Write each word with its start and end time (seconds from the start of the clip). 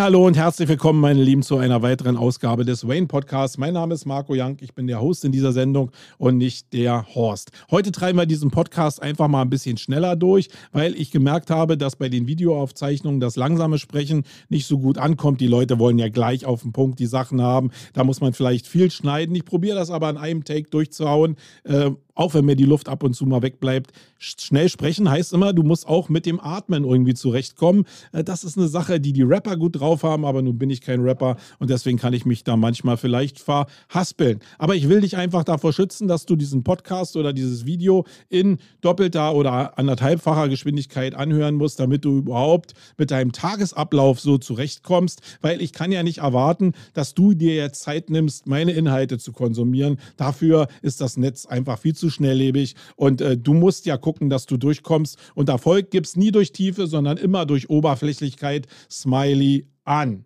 Hallo 0.00 0.26
und 0.26 0.34
herzlich 0.34 0.66
willkommen, 0.66 0.98
meine 0.98 1.22
Lieben, 1.22 1.42
zu 1.42 1.58
einer 1.58 1.82
weiteren 1.82 2.16
Ausgabe 2.16 2.64
des 2.64 2.88
Wayne 2.88 3.06
Podcasts. 3.06 3.58
Mein 3.58 3.74
Name 3.74 3.92
ist 3.92 4.06
Marco 4.06 4.32
Young, 4.34 4.56
ich 4.62 4.72
bin 4.72 4.86
der 4.86 4.98
Host 4.98 5.26
in 5.26 5.30
dieser 5.30 5.52
Sendung 5.52 5.90
und 6.16 6.38
nicht 6.38 6.72
der 6.72 7.04
Horst. 7.14 7.50
Heute 7.70 7.92
treiben 7.92 8.18
wir 8.18 8.24
diesen 8.24 8.50
Podcast 8.50 9.02
einfach 9.02 9.28
mal 9.28 9.42
ein 9.42 9.50
bisschen 9.50 9.76
schneller 9.76 10.16
durch, 10.16 10.48
weil 10.72 10.94
ich 10.98 11.10
gemerkt 11.10 11.50
habe, 11.50 11.76
dass 11.76 11.96
bei 11.96 12.08
den 12.08 12.26
Videoaufzeichnungen 12.26 13.20
das 13.20 13.36
langsame 13.36 13.76
Sprechen 13.76 14.24
nicht 14.48 14.66
so 14.66 14.78
gut 14.78 14.96
ankommt. 14.96 15.42
Die 15.42 15.46
Leute 15.46 15.78
wollen 15.78 15.98
ja 15.98 16.08
gleich 16.08 16.46
auf 16.46 16.62
den 16.62 16.72
Punkt 16.72 16.98
die 16.98 17.04
Sachen 17.04 17.42
haben. 17.42 17.70
Da 17.92 18.02
muss 18.02 18.22
man 18.22 18.32
vielleicht 18.32 18.66
viel 18.66 18.90
schneiden. 18.90 19.34
Ich 19.34 19.44
probiere 19.44 19.76
das 19.76 19.90
aber 19.90 20.06
an 20.06 20.16
einem 20.16 20.44
Take 20.44 20.70
durchzuhauen. 20.70 21.36
Äh, 21.64 21.90
auch 22.14 22.34
wenn 22.34 22.44
mir 22.44 22.56
die 22.56 22.64
Luft 22.64 22.88
ab 22.88 23.02
und 23.02 23.14
zu 23.14 23.26
mal 23.26 23.42
wegbleibt. 23.42 23.92
Schnell 24.18 24.68
sprechen 24.68 25.08
heißt 25.08 25.32
immer, 25.32 25.52
du 25.52 25.62
musst 25.62 25.86
auch 25.86 26.08
mit 26.08 26.26
dem 26.26 26.40
Atmen 26.40 26.84
irgendwie 26.84 27.14
zurechtkommen. 27.14 27.84
Äh, 28.12 28.24
das 28.24 28.44
ist 28.44 28.58
eine 28.58 28.68
Sache, 28.68 29.00
die 29.00 29.12
die 29.12 29.22
Rapper 29.22 29.56
gut 29.56 29.80
drauf 29.80 30.02
haben, 30.02 30.24
aber 30.24 30.42
nun 30.42 30.58
bin 30.58 30.70
ich 30.70 30.80
kein 30.80 31.00
Rapper 31.00 31.36
und 31.58 31.70
deswegen 31.70 31.98
kann 31.98 32.12
ich 32.12 32.26
mich 32.26 32.44
da 32.44 32.56
manchmal 32.56 32.96
vielleicht 32.96 33.38
verhaspeln. 33.38 34.40
Aber 34.58 34.74
ich 34.74 34.88
will 34.88 35.00
dich 35.00 35.16
einfach 35.16 35.44
davor 35.44 35.72
schützen, 35.72 36.08
dass 36.08 36.26
du 36.26 36.36
diesen 36.36 36.64
Podcast 36.64 37.16
oder 37.16 37.32
dieses 37.32 37.66
Video 37.66 38.04
in 38.28 38.58
doppelter 38.80 39.34
oder 39.34 39.78
anderthalbfacher 39.78 40.48
Geschwindigkeit 40.48 41.14
anhören 41.14 41.54
musst, 41.54 41.80
damit 41.80 42.04
du 42.04 42.18
überhaupt 42.18 42.74
mit 42.98 43.10
deinem 43.10 43.32
Tagesablauf 43.32 44.20
so 44.20 44.38
zurechtkommst, 44.38 45.20
weil 45.40 45.62
ich 45.62 45.72
kann 45.72 45.92
ja 45.92 46.02
nicht 46.02 46.18
erwarten, 46.18 46.72
dass 46.94 47.14
du 47.14 47.34
dir 47.34 47.54
jetzt 47.54 47.82
Zeit 47.82 48.10
nimmst, 48.10 48.46
meine 48.46 48.72
Inhalte 48.72 49.18
zu 49.18 49.32
konsumieren. 49.32 49.98
Dafür 50.16 50.68
ist 50.82 51.00
das 51.00 51.16
Netz 51.16 51.46
einfach 51.46 51.78
viel 51.78 51.94
zu 51.94 51.99
schnelllebig 52.08 52.74
und 52.96 53.20
äh, 53.20 53.36
du 53.36 53.52
musst 53.52 53.84
ja 53.84 53.96
gucken, 53.96 54.30
dass 54.30 54.46
du 54.46 54.56
durchkommst. 54.56 55.18
Und 55.34 55.48
Erfolg 55.48 55.90
gibt 55.90 56.06
es 56.06 56.16
nie 56.16 56.30
durch 56.30 56.52
Tiefe, 56.52 56.86
sondern 56.86 57.18
immer 57.18 57.44
durch 57.44 57.68
Oberflächlichkeit. 57.68 58.66
Smiley 58.88 59.66
an. 59.84 60.24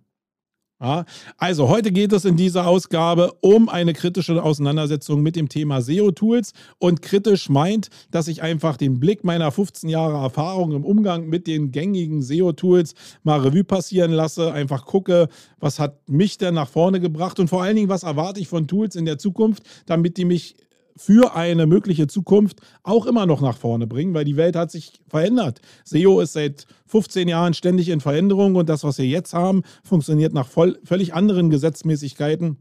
Ja, 0.84 1.04
also 1.38 1.68
heute 1.68 1.92
geht 1.92 2.12
es 2.12 2.24
in 2.24 2.36
dieser 2.36 2.66
Ausgabe 2.66 3.32
um 3.40 3.68
eine 3.68 3.94
kritische 3.94 4.42
Auseinandersetzung 4.42 5.22
mit 5.22 5.34
dem 5.34 5.48
Thema 5.48 5.80
SEO-Tools 5.80 6.52
und 6.78 7.00
kritisch 7.00 7.48
meint, 7.48 7.88
dass 8.10 8.26
ich 8.28 8.42
einfach 8.42 8.76
den 8.76 8.98
Blick 8.98 9.22
meiner 9.22 9.52
15 9.52 9.88
Jahre 9.88 10.18
Erfahrung 10.18 10.72
im 10.72 10.84
Umgang 10.84 11.28
mit 11.28 11.46
den 11.46 11.70
gängigen 11.70 12.22
SEO-Tools 12.22 12.94
mal 13.22 13.40
Revue 13.40 13.64
passieren 13.64 14.10
lasse, 14.10 14.52
einfach 14.52 14.84
gucke, 14.84 15.28
was 15.58 15.78
hat 15.78 16.06
mich 16.08 16.38
denn 16.38 16.54
nach 16.54 16.68
vorne 16.68 17.00
gebracht 17.00 17.38
und 17.38 17.48
vor 17.48 17.62
allen 17.62 17.76
Dingen, 17.76 17.88
was 17.88 18.02
erwarte 18.02 18.40
ich 18.40 18.48
von 18.48 18.66
Tools 18.66 18.96
in 18.96 19.06
der 19.06 19.16
Zukunft, 19.16 19.62
damit 19.86 20.16
die 20.16 20.24
mich 20.24 20.56
für 20.96 21.34
eine 21.34 21.66
mögliche 21.66 22.06
Zukunft 22.06 22.60
auch 22.82 23.06
immer 23.06 23.26
noch 23.26 23.40
nach 23.40 23.56
vorne 23.56 23.86
bringen, 23.86 24.14
weil 24.14 24.24
die 24.24 24.36
Welt 24.36 24.56
hat 24.56 24.70
sich 24.70 25.00
verändert. 25.08 25.60
SEO 25.84 26.20
ist 26.20 26.34
seit 26.34 26.66
15 26.86 27.28
Jahren 27.28 27.54
ständig 27.54 27.88
in 27.88 28.00
Veränderung 28.00 28.54
und 28.54 28.68
das, 28.68 28.84
was 28.84 28.98
wir 28.98 29.06
jetzt 29.06 29.34
haben, 29.34 29.62
funktioniert 29.82 30.32
nach 30.32 30.46
voll, 30.46 30.78
völlig 30.84 31.14
anderen 31.14 31.50
Gesetzmäßigkeiten 31.50 32.58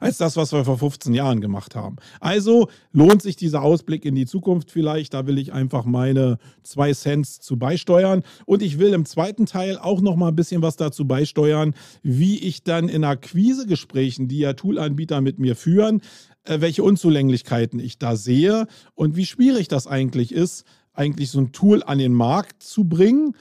als 0.00 0.18
das, 0.18 0.36
was 0.36 0.52
wir 0.52 0.64
vor 0.64 0.78
15 0.78 1.14
Jahren 1.14 1.40
gemacht 1.40 1.74
haben. 1.74 1.96
Also 2.20 2.68
lohnt 2.92 3.22
sich 3.22 3.36
dieser 3.36 3.62
Ausblick 3.62 4.04
in 4.04 4.14
die 4.14 4.26
Zukunft 4.26 4.70
vielleicht. 4.70 5.14
Da 5.14 5.26
will 5.26 5.38
ich 5.38 5.52
einfach 5.52 5.84
meine 5.84 6.38
zwei 6.62 6.92
Cents 6.92 7.40
zu 7.40 7.58
beisteuern. 7.58 8.22
Und 8.46 8.62
ich 8.62 8.78
will 8.78 8.92
im 8.92 9.04
zweiten 9.04 9.46
Teil 9.46 9.78
auch 9.78 10.00
noch 10.00 10.16
mal 10.16 10.28
ein 10.28 10.36
bisschen 10.36 10.62
was 10.62 10.76
dazu 10.76 11.06
beisteuern, 11.06 11.74
wie 12.02 12.38
ich 12.38 12.64
dann 12.64 12.88
in 12.88 13.04
Akquisegesprächen, 13.04 14.28
die 14.28 14.38
ja 14.38 14.54
Toolanbieter 14.54 15.20
mit 15.20 15.38
mir 15.38 15.56
führen, 15.56 16.02
welche 16.46 16.82
Unzulänglichkeiten 16.82 17.80
ich 17.80 17.98
da 17.98 18.16
sehe 18.16 18.66
und 18.94 19.16
wie 19.16 19.26
schwierig 19.26 19.68
das 19.68 19.86
eigentlich 19.86 20.32
ist, 20.32 20.64
eigentlich 20.92 21.30
so 21.30 21.40
ein 21.40 21.52
Tool 21.52 21.82
an 21.82 21.98
den 21.98 22.12
Markt 22.12 22.62
zu 22.62 22.84
bringen 22.84 23.34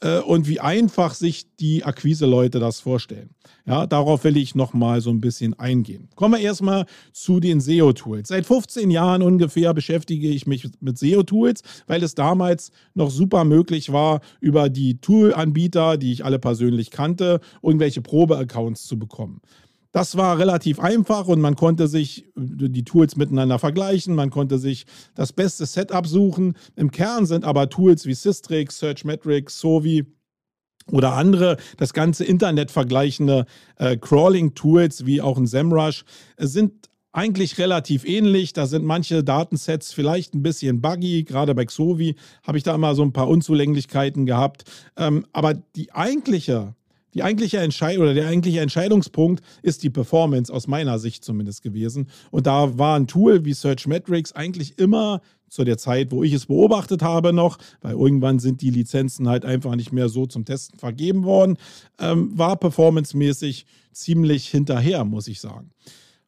äh, 0.00 0.20
und 0.20 0.48
wie 0.48 0.60
einfach 0.60 1.14
sich 1.14 1.46
die 1.56 1.84
Akquise-Leute 1.84 2.58
das 2.60 2.80
vorstellen. 2.80 3.30
Ja, 3.66 3.86
darauf 3.86 4.24
will 4.24 4.36
ich 4.36 4.54
nochmal 4.54 5.00
so 5.00 5.10
ein 5.10 5.20
bisschen 5.20 5.58
eingehen. 5.58 6.08
Kommen 6.14 6.34
wir 6.34 6.40
erstmal 6.40 6.86
zu 7.12 7.40
den 7.40 7.60
SEO-Tools. 7.60 8.28
Seit 8.28 8.46
15 8.46 8.90
Jahren 8.90 9.22
ungefähr 9.22 9.72
beschäftige 9.72 10.28
ich 10.28 10.46
mich 10.46 10.68
mit 10.80 10.98
SEO-Tools, 10.98 11.62
weil 11.86 12.02
es 12.02 12.14
damals 12.14 12.70
noch 12.94 13.10
super 13.10 13.44
möglich 13.44 13.92
war, 13.92 14.20
über 14.40 14.68
die 14.68 15.00
Tool-Anbieter, 15.00 15.96
die 15.96 16.12
ich 16.12 16.24
alle 16.24 16.38
persönlich 16.38 16.90
kannte, 16.90 17.40
irgendwelche 17.62 18.02
Probe-Accounts 18.02 18.86
zu 18.86 18.98
bekommen. 18.98 19.40
Das 19.94 20.16
war 20.16 20.40
relativ 20.40 20.80
einfach 20.80 21.28
und 21.28 21.40
man 21.40 21.54
konnte 21.54 21.86
sich 21.86 22.26
die 22.34 22.84
Tools 22.84 23.14
miteinander 23.14 23.60
vergleichen, 23.60 24.16
man 24.16 24.30
konnte 24.30 24.58
sich 24.58 24.86
das 25.14 25.32
beste 25.32 25.66
Setup 25.66 26.04
suchen. 26.04 26.56
Im 26.74 26.90
Kern 26.90 27.26
sind 27.26 27.44
aber 27.44 27.68
Tools 27.68 28.04
wie 28.04 28.14
Systrix, 28.14 28.80
Searchmetrics, 28.80 29.60
Sovi 29.60 30.04
oder 30.90 31.12
andere 31.12 31.58
das 31.76 31.92
ganze 31.92 32.24
Internet 32.24 32.72
vergleichende 32.72 33.46
äh, 33.76 33.96
Crawling-Tools 33.96 35.06
wie 35.06 35.20
auch 35.20 35.38
ein 35.38 35.46
SEMrush 35.46 36.04
äh, 36.38 36.46
sind 36.48 36.90
eigentlich 37.12 37.58
relativ 37.58 38.04
ähnlich. 38.04 38.52
Da 38.52 38.66
sind 38.66 38.84
manche 38.84 39.22
Datensets 39.22 39.92
vielleicht 39.92 40.34
ein 40.34 40.42
bisschen 40.42 40.80
buggy. 40.80 41.22
Gerade 41.22 41.54
bei 41.54 41.66
Xovi 41.66 42.16
habe 42.42 42.58
ich 42.58 42.64
da 42.64 42.74
immer 42.74 42.96
so 42.96 43.02
ein 43.02 43.12
paar 43.12 43.28
Unzulänglichkeiten 43.28 44.26
gehabt. 44.26 44.64
Ähm, 44.96 45.24
aber 45.32 45.54
die 45.54 45.92
eigentliche 45.92 46.74
die 47.14 47.22
eigentliche 47.22 47.58
Entscheidung 47.58 48.02
oder 48.02 48.14
der 48.14 48.28
eigentliche 48.28 48.60
Entscheidungspunkt 48.60 49.42
ist 49.62 49.82
die 49.82 49.90
Performance 49.90 50.52
aus 50.52 50.66
meiner 50.66 50.98
Sicht 50.98 51.24
zumindest 51.24 51.62
gewesen. 51.62 52.08
Und 52.30 52.46
da 52.46 52.76
war 52.76 52.96
ein 52.96 53.06
Tool 53.06 53.44
wie 53.44 53.52
Searchmetrics 53.52 54.32
eigentlich 54.32 54.78
immer 54.78 55.20
zu 55.48 55.62
der 55.62 55.78
Zeit, 55.78 56.10
wo 56.10 56.24
ich 56.24 56.32
es 56.32 56.46
beobachtet 56.46 57.02
habe, 57.02 57.32
noch, 57.32 57.58
weil 57.80 57.92
irgendwann 57.92 58.40
sind 58.40 58.60
die 58.60 58.70
Lizenzen 58.70 59.28
halt 59.28 59.44
einfach 59.44 59.76
nicht 59.76 59.92
mehr 59.92 60.08
so 60.08 60.26
zum 60.26 60.44
Testen 60.44 60.78
vergeben 60.78 61.22
worden, 61.22 61.56
ähm, 62.00 62.36
war 62.36 62.56
performancemäßig 62.56 63.64
ziemlich 63.92 64.48
hinterher, 64.48 65.04
muss 65.04 65.28
ich 65.28 65.40
sagen. 65.40 65.70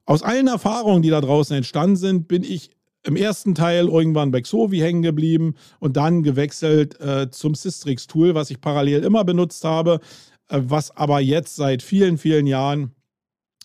Aus 0.04 0.22
allen 0.22 0.46
Erfahrungen, 0.46 1.02
die 1.02 1.10
da 1.10 1.20
draußen 1.20 1.56
entstanden 1.56 1.96
sind, 1.96 2.28
bin 2.28 2.44
ich 2.44 2.70
im 3.02 3.16
ersten 3.16 3.54
Teil 3.54 3.88
irgendwann 3.88 4.30
bei 4.30 4.40
Xovi 4.40 4.78
hängen 4.78 5.02
geblieben 5.02 5.54
und 5.78 5.96
dann 5.96 6.22
gewechselt 6.22 7.00
äh, 7.00 7.30
zum 7.30 7.54
Systrix-Tool, 7.54 8.34
was 8.34 8.50
ich 8.50 8.60
parallel 8.60 9.04
immer 9.04 9.24
benutzt 9.24 9.64
habe. 9.64 10.00
Äh, 10.48 10.60
was 10.64 10.96
aber 10.96 11.20
jetzt 11.20 11.56
seit 11.56 11.82
vielen, 11.82 12.18
vielen 12.18 12.46
Jahren 12.46 12.92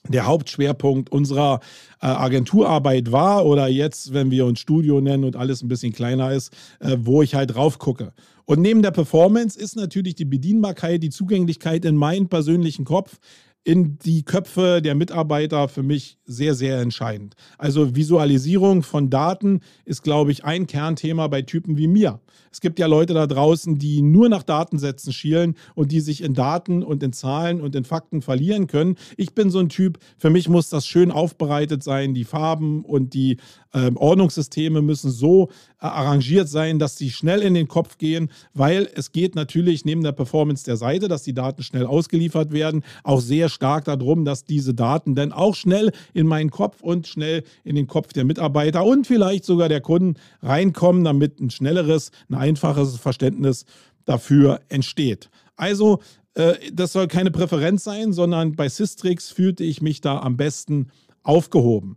der 0.08 0.26
Hauptschwerpunkt 0.26 1.12
unserer 1.12 1.60
äh, 2.02 2.08
Agenturarbeit 2.08 3.12
war 3.12 3.46
oder 3.46 3.68
jetzt, 3.68 4.14
wenn 4.14 4.32
wir 4.32 4.46
uns 4.46 4.60
Studio 4.60 5.00
nennen 5.00 5.24
und 5.24 5.36
alles 5.36 5.62
ein 5.62 5.68
bisschen 5.68 5.94
kleiner 5.94 6.32
ist, 6.32 6.52
äh, 6.80 6.98
wo 7.00 7.22
ich 7.22 7.36
halt 7.36 7.54
drauf 7.54 7.78
gucke. 7.78 8.14
Und 8.46 8.62
neben 8.62 8.82
der 8.82 8.92
Performance 8.92 9.60
ist 9.60 9.76
natürlich 9.76 10.16
die 10.16 10.26
Bedienbarkeit, 10.26 11.04
die 11.04 11.12
Zugänglichkeit 11.12 11.86
in 11.86 11.96
meinen 11.96 12.30
persönlichen 12.30 12.84
Kopf 12.84 13.20
in 13.64 14.00
die 14.00 14.24
Köpfe 14.24 14.82
der 14.82 14.96
Mitarbeiter 14.96 15.68
für 15.68 15.84
mich 15.84 16.18
sehr, 16.26 16.56
sehr 16.56 16.80
entscheidend. 16.80 17.36
Also 17.60 17.96
Visualisierung 17.96 18.82
von 18.82 19.10
Daten 19.10 19.62
ist, 19.86 20.02
glaube 20.02 20.32
ich, 20.32 20.44
ein 20.44 20.66
Kernthema 20.66 21.28
bei 21.28 21.44
Typen 21.44 21.78
wie 21.78 21.88
mir. 21.88 22.20
Es 22.52 22.60
gibt 22.60 22.80
ja 22.80 22.88
Leute 22.88 23.14
da 23.14 23.28
draußen, 23.28 23.78
die 23.78 24.02
nur 24.02 24.30
nach 24.30 24.44
Datensätzen 24.44 25.14
schielen 25.14 25.56
und 25.76 25.92
die 25.92 26.00
sich 26.00 26.24
in 26.24 26.34
Daten 26.34 26.84
und 26.84 27.04
in 27.04 27.14
Zahlen 27.14 27.62
und 27.62 27.76
in 27.76 27.86
Fakten 27.86 28.22
verlieren 28.22 28.66
können. 28.68 28.96
Ich 29.16 29.36
bin 29.36 29.52
so 29.52 29.60
ein 29.60 29.70
Typ, 29.70 30.00
für 30.18 30.32
mich 30.32 30.50
muss 30.50 30.70
das 30.70 30.88
schön 30.88 31.12
aufbereitet 31.12 31.84
sein. 31.84 32.14
Die 32.16 32.26
Farben 32.26 32.84
und 32.84 33.14
die 33.14 33.38
äh, 33.74 33.92
Ordnungssysteme 33.94 34.82
müssen 34.82 35.12
so 35.12 35.50
arrangiert 35.82 36.48
sein, 36.48 36.80
dass 36.80 36.98
sie 36.98 37.10
schnell 37.10 37.42
in 37.42 37.54
den 37.54 37.68
Kopf 37.68 37.98
gehen, 37.98 38.30
weil 38.54 38.88
es 38.96 39.12
geht 39.12 39.36
natürlich 39.36 39.84
neben 39.84 40.04
der 40.04 40.12
Performance 40.12 40.64
der 40.64 40.78
Seite, 40.78 41.08
dass 41.08 41.24
die 41.24 41.34
Daten 41.34 41.64
schnell 41.64 41.86
ausgeliefert 41.86 42.52
werden, 42.52 42.84
auch 43.04 43.20
sehr 43.20 43.50
stark 43.50 43.86
darum, 43.86 44.24
dass 44.24 44.46
diese 44.46 44.74
Daten 44.74 45.16
dann 45.16 45.32
auch 45.32 45.56
schnell 45.56 45.92
in 46.14 46.28
meinen 46.28 46.52
Kopf 46.52 46.82
und 46.82 47.08
schnell 47.08 47.44
in 47.64 47.76
den 47.76 47.88
Kopf 47.88 48.14
der 48.14 48.26
Mitarbeiter 48.26 48.86
und 48.86 49.08
vielleicht 49.08 49.44
sogar 49.44 49.70
der 49.70 49.82
Kunden 49.82 50.16
reinkommen, 50.42 51.04
damit 51.04 51.40
ein 51.40 51.50
schnelleres, 51.50 52.12
ein 52.30 52.36
einfaches 52.36 52.98
Verständnis 52.98 53.66
dafür 54.06 54.62
entsteht. 54.70 55.30
Also 55.56 56.00
äh, 56.36 56.54
das 56.72 56.94
soll 56.94 57.08
keine 57.08 57.32
Präferenz 57.32 57.84
sein, 57.84 58.14
sondern 58.14 58.56
bei 58.56 58.70
Systrix 58.70 59.30
fühlte 59.30 59.64
ich 59.64 59.82
mich 59.82 60.02
da 60.02 60.20
am 60.20 60.38
besten 60.38 60.92
aufgehoben. 61.24 61.96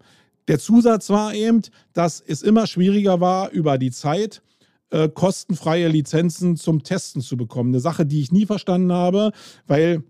Der 0.48 0.58
Zusatz 0.58 1.10
war 1.10 1.34
eben, 1.34 1.62
dass 1.92 2.20
es 2.20 2.42
immer 2.42 2.66
schwieriger 2.66 3.20
war, 3.20 3.50
über 3.50 3.78
die 3.78 3.90
Zeit 3.90 4.42
äh, 4.90 5.08
kostenfreie 5.08 5.88
Lizenzen 5.88 6.56
zum 6.56 6.82
Testen 6.82 7.22
zu 7.22 7.36
bekommen. 7.36 7.70
Eine 7.70 7.80
Sache, 7.80 8.06
die 8.06 8.20
ich 8.20 8.32
nie 8.32 8.46
verstanden 8.46 8.92
habe, 8.92 9.32
weil 9.66 10.02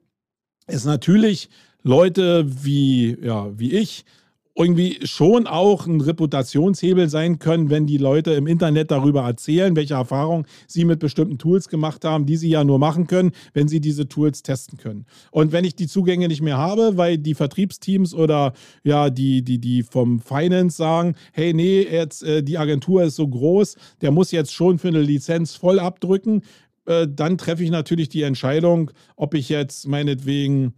es 0.67 0.85
natürlich 0.85 1.49
Leute 1.83 2.47
wie, 2.65 3.17
ja, 3.23 3.59
wie 3.59 3.73
ich 3.73 4.05
irgendwie 4.55 5.01
schon 5.05 5.47
auch 5.47 5.87
ein 5.87 6.01
Reputationshebel 6.01 7.09
sein 7.09 7.39
können, 7.39 7.71
wenn 7.71 7.87
die 7.87 7.99
Leute 7.99 8.33
im 8.33 8.47
Internet 8.47 8.91
darüber 8.91 9.23
erzählen, 9.23 9.75
welche 9.75 9.95
Erfahrungen 9.95 10.47
sie 10.69 10.85
mit 10.85 11.01
bestimmten 11.01 11.39
Tools 11.39 11.69
gemacht 11.69 12.05
haben, 12.05 12.25
die 12.27 12.37
sie 12.37 12.51
ja 12.51 12.63
nur 12.63 12.79
machen 12.79 13.07
können, 13.07 13.33
wenn 13.53 13.67
sie 13.67 13.81
diese 13.81 14.09
Tools 14.09 14.43
testen 14.43 14.79
können. 14.79 15.07
Und 15.33 15.53
wenn 15.53 15.65
ich 15.65 15.75
die 15.75 15.89
Zugänge 15.89 16.29
nicht 16.29 16.43
mehr 16.43 16.59
habe, 16.59 16.97
weil 16.97 17.19
die 17.19 17.35
Vertriebsteams 17.35 18.15
oder 18.15 18.53
ja 18.85 19.11
die 19.11 19.43
die 19.43 19.59
die 19.59 19.83
vom 19.83 20.21
Finance 20.21 20.77
sagen, 20.77 21.17
hey 21.33 21.53
nee, 21.53 21.83
jetzt 21.83 22.23
äh, 22.23 22.43
die 22.43 22.59
Agentur 22.59 23.03
ist 23.03 23.17
so 23.17 23.27
groß, 23.27 23.77
der 24.03 24.13
muss 24.13 24.31
jetzt 24.31 24.53
schon 24.53 24.79
für 24.79 24.89
eine 24.89 25.03
Lizenz 25.03 25.57
voll 25.57 25.81
abdrücken, 25.81 26.43
äh, 26.87 27.09
dann 27.11 27.39
treffe 27.39 27.65
ich 27.65 27.71
natürlich 27.71 28.09
die 28.09 28.23
Entscheidung, 28.23 28.91
ob 29.17 29.35
ich 29.35 29.49
jetzt 29.49 29.89
meinetwegen 29.89 30.75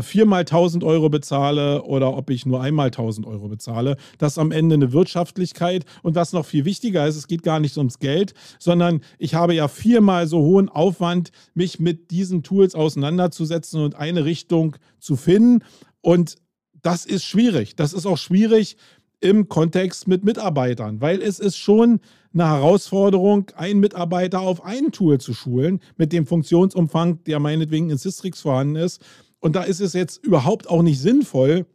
viermal 0.00 0.40
1000 0.40 0.84
Euro 0.84 1.08
bezahle 1.08 1.82
oder 1.82 2.16
ob 2.16 2.30
ich 2.30 2.46
nur 2.46 2.60
einmal 2.60 2.86
1000 2.86 3.26
Euro 3.26 3.48
bezahle. 3.48 3.96
Das 4.18 4.32
ist 4.32 4.38
am 4.38 4.52
Ende 4.52 4.74
eine 4.74 4.92
Wirtschaftlichkeit. 4.92 5.84
Und 6.02 6.14
was 6.14 6.32
noch 6.32 6.46
viel 6.46 6.64
wichtiger 6.64 7.06
ist, 7.06 7.16
es 7.16 7.28
geht 7.28 7.42
gar 7.42 7.60
nicht 7.60 7.76
ums 7.78 7.98
Geld, 7.98 8.34
sondern 8.58 9.00
ich 9.18 9.34
habe 9.34 9.54
ja 9.54 9.68
viermal 9.68 10.26
so 10.26 10.38
hohen 10.40 10.68
Aufwand, 10.68 11.30
mich 11.54 11.78
mit 11.78 12.10
diesen 12.10 12.42
Tools 12.42 12.74
auseinanderzusetzen 12.74 13.82
und 13.82 13.94
eine 13.94 14.24
Richtung 14.24 14.76
zu 14.98 15.16
finden. 15.16 15.64
Und 16.00 16.36
das 16.82 17.06
ist 17.06 17.24
schwierig. 17.24 17.76
Das 17.76 17.92
ist 17.92 18.06
auch 18.06 18.18
schwierig 18.18 18.76
im 19.20 19.48
Kontext 19.48 20.06
mit 20.06 20.22
Mitarbeitern, 20.22 21.00
weil 21.00 21.22
es 21.22 21.38
ist 21.38 21.56
schon 21.56 22.00
eine 22.34 22.46
Herausforderung, 22.46 23.50
einen 23.56 23.80
Mitarbeiter 23.80 24.40
auf 24.40 24.64
ein 24.64 24.92
Tool 24.92 25.18
zu 25.18 25.32
schulen 25.32 25.80
mit 25.96 26.12
dem 26.12 26.26
Funktionsumfang, 26.26 27.22
der 27.24 27.38
meinetwegen 27.38 27.90
in 27.90 27.96
Systrix 27.96 28.40
vorhanden 28.40 28.76
ist. 28.76 29.00
Und 29.44 29.56
da 29.56 29.62
ist 29.62 29.82
es 29.82 29.92
jetzt 29.92 30.24
überhaupt 30.24 30.70
auch 30.70 30.80
nicht 30.80 30.98
sinnvoll, 30.98 31.66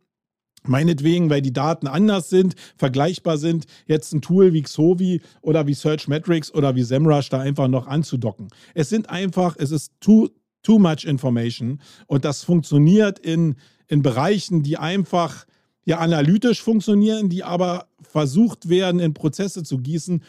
Meinetwegen, 0.63 1.29
weil 1.29 1.41
die 1.41 1.53
Daten 1.53 1.87
anders 1.87 2.29
sind, 2.29 2.55
vergleichbar 2.75 3.37
sind, 3.37 3.65
jetzt 3.87 4.11
ein 4.11 4.21
Tool 4.21 4.51
wie 4.51 4.63
Xovi 4.63 5.21
oder 5.41 5.67
wie 5.67 5.73
Searchmetrics 5.73 6.53
oder 6.53 6.75
wie 6.75 6.83
SEMrush 6.83 7.29
da 7.29 7.39
einfach 7.39 7.69
noch 7.69 7.87
anzudocken. 7.87 8.49
Es 8.73 8.89
sind 8.89 9.09
einfach, 9.09 9.55
es 9.57 9.71
ist 9.71 9.93
too, 10.01 10.27
too 10.61 10.77
much 10.77 11.05
information 11.05 11.79
und 12.07 12.25
das 12.25 12.43
funktioniert 12.43 13.19
in, 13.19 13.55
in 13.87 14.01
Bereichen, 14.01 14.61
die 14.61 14.77
einfach 14.77 15.45
ja 15.85 15.99
analytisch 15.99 16.61
funktionieren, 16.61 17.29
die 17.29 17.45
aber 17.45 17.87
versucht 18.01 18.67
werden, 18.67 18.99
in 18.99 19.13
Prozesse 19.13 19.63
zu 19.63 19.77
gießen 19.77 20.23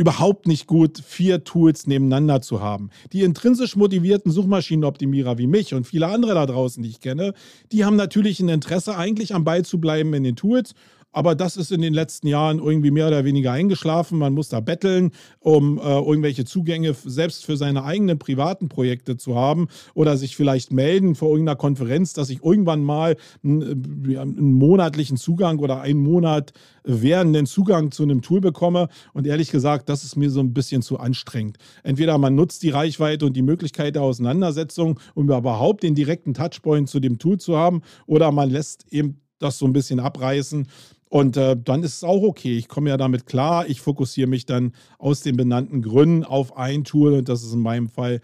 überhaupt 0.00 0.46
nicht 0.46 0.66
gut, 0.66 1.02
vier 1.06 1.44
Tools 1.44 1.86
nebeneinander 1.86 2.40
zu 2.40 2.62
haben. 2.62 2.88
Die 3.12 3.20
intrinsisch 3.20 3.76
motivierten 3.76 4.32
Suchmaschinenoptimierer 4.32 5.36
wie 5.36 5.46
mich 5.46 5.74
und 5.74 5.86
viele 5.86 6.06
andere 6.06 6.32
da 6.32 6.46
draußen, 6.46 6.82
die 6.82 6.88
ich 6.88 7.00
kenne, 7.00 7.34
die 7.70 7.84
haben 7.84 7.96
natürlich 7.96 8.40
ein 8.40 8.48
Interesse, 8.48 8.96
eigentlich 8.96 9.34
am 9.34 9.44
Ball 9.44 9.62
zu 9.62 9.78
bleiben 9.78 10.14
in 10.14 10.24
den 10.24 10.36
Tools 10.36 10.74
aber 11.12 11.34
das 11.34 11.56
ist 11.56 11.72
in 11.72 11.80
den 11.80 11.94
letzten 11.94 12.28
Jahren 12.28 12.58
irgendwie 12.58 12.90
mehr 12.90 13.08
oder 13.08 13.24
weniger 13.24 13.52
eingeschlafen. 13.52 14.18
Man 14.18 14.32
muss 14.32 14.48
da 14.48 14.60
betteln, 14.60 15.10
um 15.40 15.78
äh, 15.78 15.82
irgendwelche 15.82 16.44
Zugänge 16.44 16.94
selbst 16.94 17.44
für 17.44 17.56
seine 17.56 17.84
eigenen 17.84 18.18
privaten 18.18 18.68
Projekte 18.68 19.16
zu 19.16 19.34
haben 19.34 19.68
oder 19.94 20.16
sich 20.16 20.36
vielleicht 20.36 20.72
melden 20.72 21.14
vor 21.14 21.30
irgendeiner 21.30 21.56
Konferenz, 21.56 22.12
dass 22.12 22.30
ich 22.30 22.44
irgendwann 22.44 22.82
mal 22.82 23.16
einen, 23.42 24.10
äh, 24.10 24.18
einen 24.18 24.52
monatlichen 24.52 25.16
Zugang 25.16 25.58
oder 25.58 25.80
einen 25.80 26.00
Monat 26.00 26.52
währenden 26.84 27.46
Zugang 27.46 27.90
zu 27.90 28.04
einem 28.04 28.22
Tool 28.22 28.40
bekomme. 28.40 28.88
Und 29.12 29.26
ehrlich 29.26 29.50
gesagt, 29.50 29.88
das 29.88 30.04
ist 30.04 30.16
mir 30.16 30.30
so 30.30 30.40
ein 30.40 30.54
bisschen 30.54 30.82
zu 30.82 30.98
anstrengend. 30.98 31.58
Entweder 31.82 32.18
man 32.18 32.34
nutzt 32.34 32.62
die 32.62 32.70
Reichweite 32.70 33.26
und 33.26 33.36
die 33.36 33.42
Möglichkeit 33.42 33.96
der 33.96 34.02
Auseinandersetzung, 34.02 35.00
um 35.14 35.24
überhaupt 35.24 35.82
den 35.82 35.94
direkten 35.94 36.34
Touchpoint 36.34 36.88
zu 36.88 37.00
dem 37.00 37.18
Tool 37.18 37.38
zu 37.38 37.56
haben, 37.56 37.82
oder 38.06 38.30
man 38.32 38.50
lässt 38.50 38.86
eben 38.92 39.20
das 39.38 39.58
so 39.58 39.66
ein 39.66 39.72
bisschen 39.72 40.00
abreißen 40.00 40.66
und 41.10 41.36
äh, 41.36 41.56
dann 41.62 41.82
ist 41.82 41.96
es 41.96 42.04
auch 42.04 42.22
okay. 42.22 42.56
Ich 42.56 42.68
komme 42.68 42.88
ja 42.88 42.96
damit 42.96 43.26
klar. 43.26 43.68
Ich 43.68 43.80
fokussiere 43.80 44.28
mich 44.28 44.46
dann 44.46 44.72
aus 44.96 45.22
den 45.22 45.36
benannten 45.36 45.82
Gründen 45.82 46.24
auf 46.24 46.56
ein 46.56 46.84
Tool 46.84 47.14
und 47.14 47.28
das 47.28 47.42
ist 47.42 47.52
in 47.52 47.58
meinem 47.58 47.88
Fall 47.88 48.20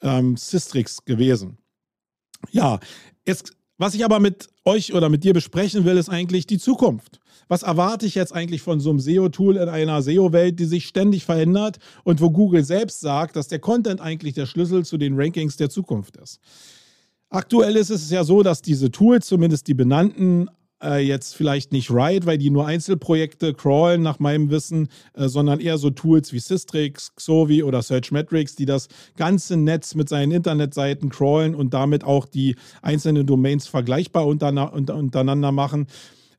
ähm, 0.00 0.36
Systrix 0.36 1.04
gewesen. 1.04 1.58
Ja, 2.52 2.78
jetzt, 3.26 3.52
was 3.78 3.94
ich 3.94 4.04
aber 4.04 4.20
mit 4.20 4.48
euch 4.64 4.94
oder 4.94 5.08
mit 5.08 5.24
dir 5.24 5.34
besprechen 5.34 5.84
will, 5.84 5.96
ist 5.96 6.08
eigentlich 6.08 6.46
die 6.46 6.58
Zukunft. 6.58 7.18
Was 7.48 7.64
erwarte 7.64 8.06
ich 8.06 8.14
jetzt 8.14 8.32
eigentlich 8.32 8.62
von 8.62 8.78
so 8.78 8.90
einem 8.90 9.00
SEO-Tool 9.00 9.56
in 9.56 9.68
einer 9.68 10.00
SEO-Welt, 10.00 10.60
die 10.60 10.66
sich 10.66 10.86
ständig 10.86 11.24
verändert 11.24 11.78
und 12.04 12.20
wo 12.20 12.30
Google 12.30 12.62
selbst 12.62 13.00
sagt, 13.00 13.34
dass 13.34 13.48
der 13.48 13.58
Content 13.58 14.00
eigentlich 14.00 14.34
der 14.34 14.46
Schlüssel 14.46 14.84
zu 14.84 14.98
den 14.98 15.20
Rankings 15.20 15.56
der 15.56 15.68
Zukunft 15.68 16.16
ist? 16.16 16.38
Aktuell 17.28 17.74
ist 17.74 17.90
es 17.90 18.08
ja 18.10 18.22
so, 18.22 18.44
dass 18.44 18.62
diese 18.62 18.92
Tools, 18.92 19.26
zumindest 19.26 19.66
die 19.66 19.74
benannten, 19.74 20.48
äh, 20.82 20.98
jetzt 20.98 21.34
vielleicht 21.34 21.72
nicht 21.72 21.90
Riot, 21.90 22.26
weil 22.26 22.38
die 22.38 22.50
nur 22.50 22.66
Einzelprojekte 22.66 23.54
crawlen, 23.54 24.02
nach 24.02 24.18
meinem 24.18 24.50
Wissen, 24.50 24.88
äh, 25.14 25.28
sondern 25.28 25.60
eher 25.60 25.78
so 25.78 25.90
Tools 25.90 26.32
wie 26.32 26.38
Systrix, 26.38 27.14
Xovi 27.16 27.62
oder 27.62 27.82
Searchmetrics, 27.82 28.56
die 28.56 28.66
das 28.66 28.88
ganze 29.16 29.56
Netz 29.56 29.94
mit 29.94 30.08
seinen 30.08 30.32
Internetseiten 30.32 31.10
crawlen 31.10 31.54
und 31.54 31.74
damit 31.74 32.04
auch 32.04 32.26
die 32.26 32.56
einzelnen 32.82 33.26
Domains 33.26 33.66
vergleichbar 33.66 34.26
untereinander 34.26 35.52
machen. 35.52 35.86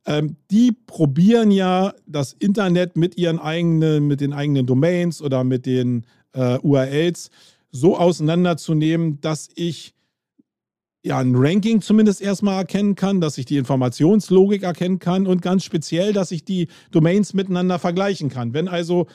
Ähm, 0.05 0.37
die 0.49 0.71
probieren 0.71 1.51
ja 1.51 1.93
das 2.07 2.33
Internet 2.33 2.97
mit 2.97 3.17
ihren 3.17 3.39
eigenen, 3.39 4.07
mit 4.07 4.21
den 4.21 4.33
eigenen 4.33 4.65
Domains 4.65 5.21
oder 5.21 5.43
mit 5.43 5.65
den 5.65 6.05
äh, 6.33 6.57
URLs 6.59 7.29
so 7.71 7.97
auseinanderzunehmen, 7.97 9.21
dass 9.21 9.49
ich 9.55 9.93
ja, 11.03 11.17
ein 11.17 11.35
Ranking 11.35 11.81
zumindest 11.81 12.21
erstmal 12.21 12.59
erkennen 12.59 12.95
kann, 12.95 13.21
dass 13.21 13.37
ich 13.37 13.45
die 13.45 13.57
Informationslogik 13.57 14.63
erkennen 14.63 14.99
kann 14.99 15.25
und 15.25 15.41
ganz 15.41 15.63
speziell, 15.63 16.13
dass 16.13 16.31
ich 16.31 16.43
die 16.43 16.67
Domains 16.91 17.33
miteinander 17.33 17.79
vergleichen 17.79 18.29
kann. 18.29 18.53
Wenn 18.53 18.67
also 18.67 19.07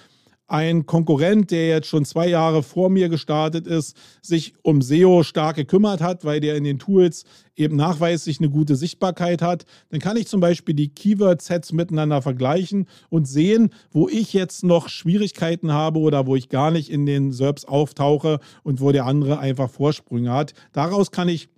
ein 0.48 0.86
Konkurrent, 0.86 1.50
der 1.50 1.68
jetzt 1.68 1.88
schon 1.88 2.04
zwei 2.04 2.28
Jahre 2.28 2.62
vor 2.62 2.88
mir 2.88 3.08
gestartet 3.08 3.66
ist, 3.66 3.96
sich 4.22 4.54
um 4.62 4.80
SEO 4.80 5.24
stark 5.24 5.56
gekümmert 5.56 6.00
hat, 6.00 6.24
weil 6.24 6.38
der 6.40 6.56
in 6.56 6.64
den 6.64 6.78
Tools 6.78 7.24
eben 7.56 7.76
nachweislich 7.76 8.38
eine 8.38 8.50
gute 8.50 8.76
Sichtbarkeit 8.76 9.42
hat, 9.42 9.64
dann 9.90 9.98
kann 9.98 10.16
ich 10.16 10.28
zum 10.28 10.40
Beispiel 10.40 10.74
die 10.74 10.88
Keyword-Sets 10.88 11.72
miteinander 11.72 12.22
vergleichen 12.22 12.86
und 13.08 13.26
sehen, 13.26 13.70
wo 13.90 14.08
ich 14.08 14.32
jetzt 14.34 14.62
noch 14.62 14.88
Schwierigkeiten 14.88 15.72
habe 15.72 15.98
oder 15.98 16.26
wo 16.26 16.36
ich 16.36 16.48
gar 16.48 16.70
nicht 16.70 16.90
in 16.90 17.06
den 17.06 17.32
SERPs 17.32 17.64
auftauche 17.64 18.38
und 18.62 18.80
wo 18.80 18.92
der 18.92 19.06
andere 19.06 19.40
einfach 19.40 19.70
Vorsprünge 19.70 20.32
hat. 20.32 20.52
Daraus 20.72 21.10
kann 21.10 21.28
ich 21.28 21.48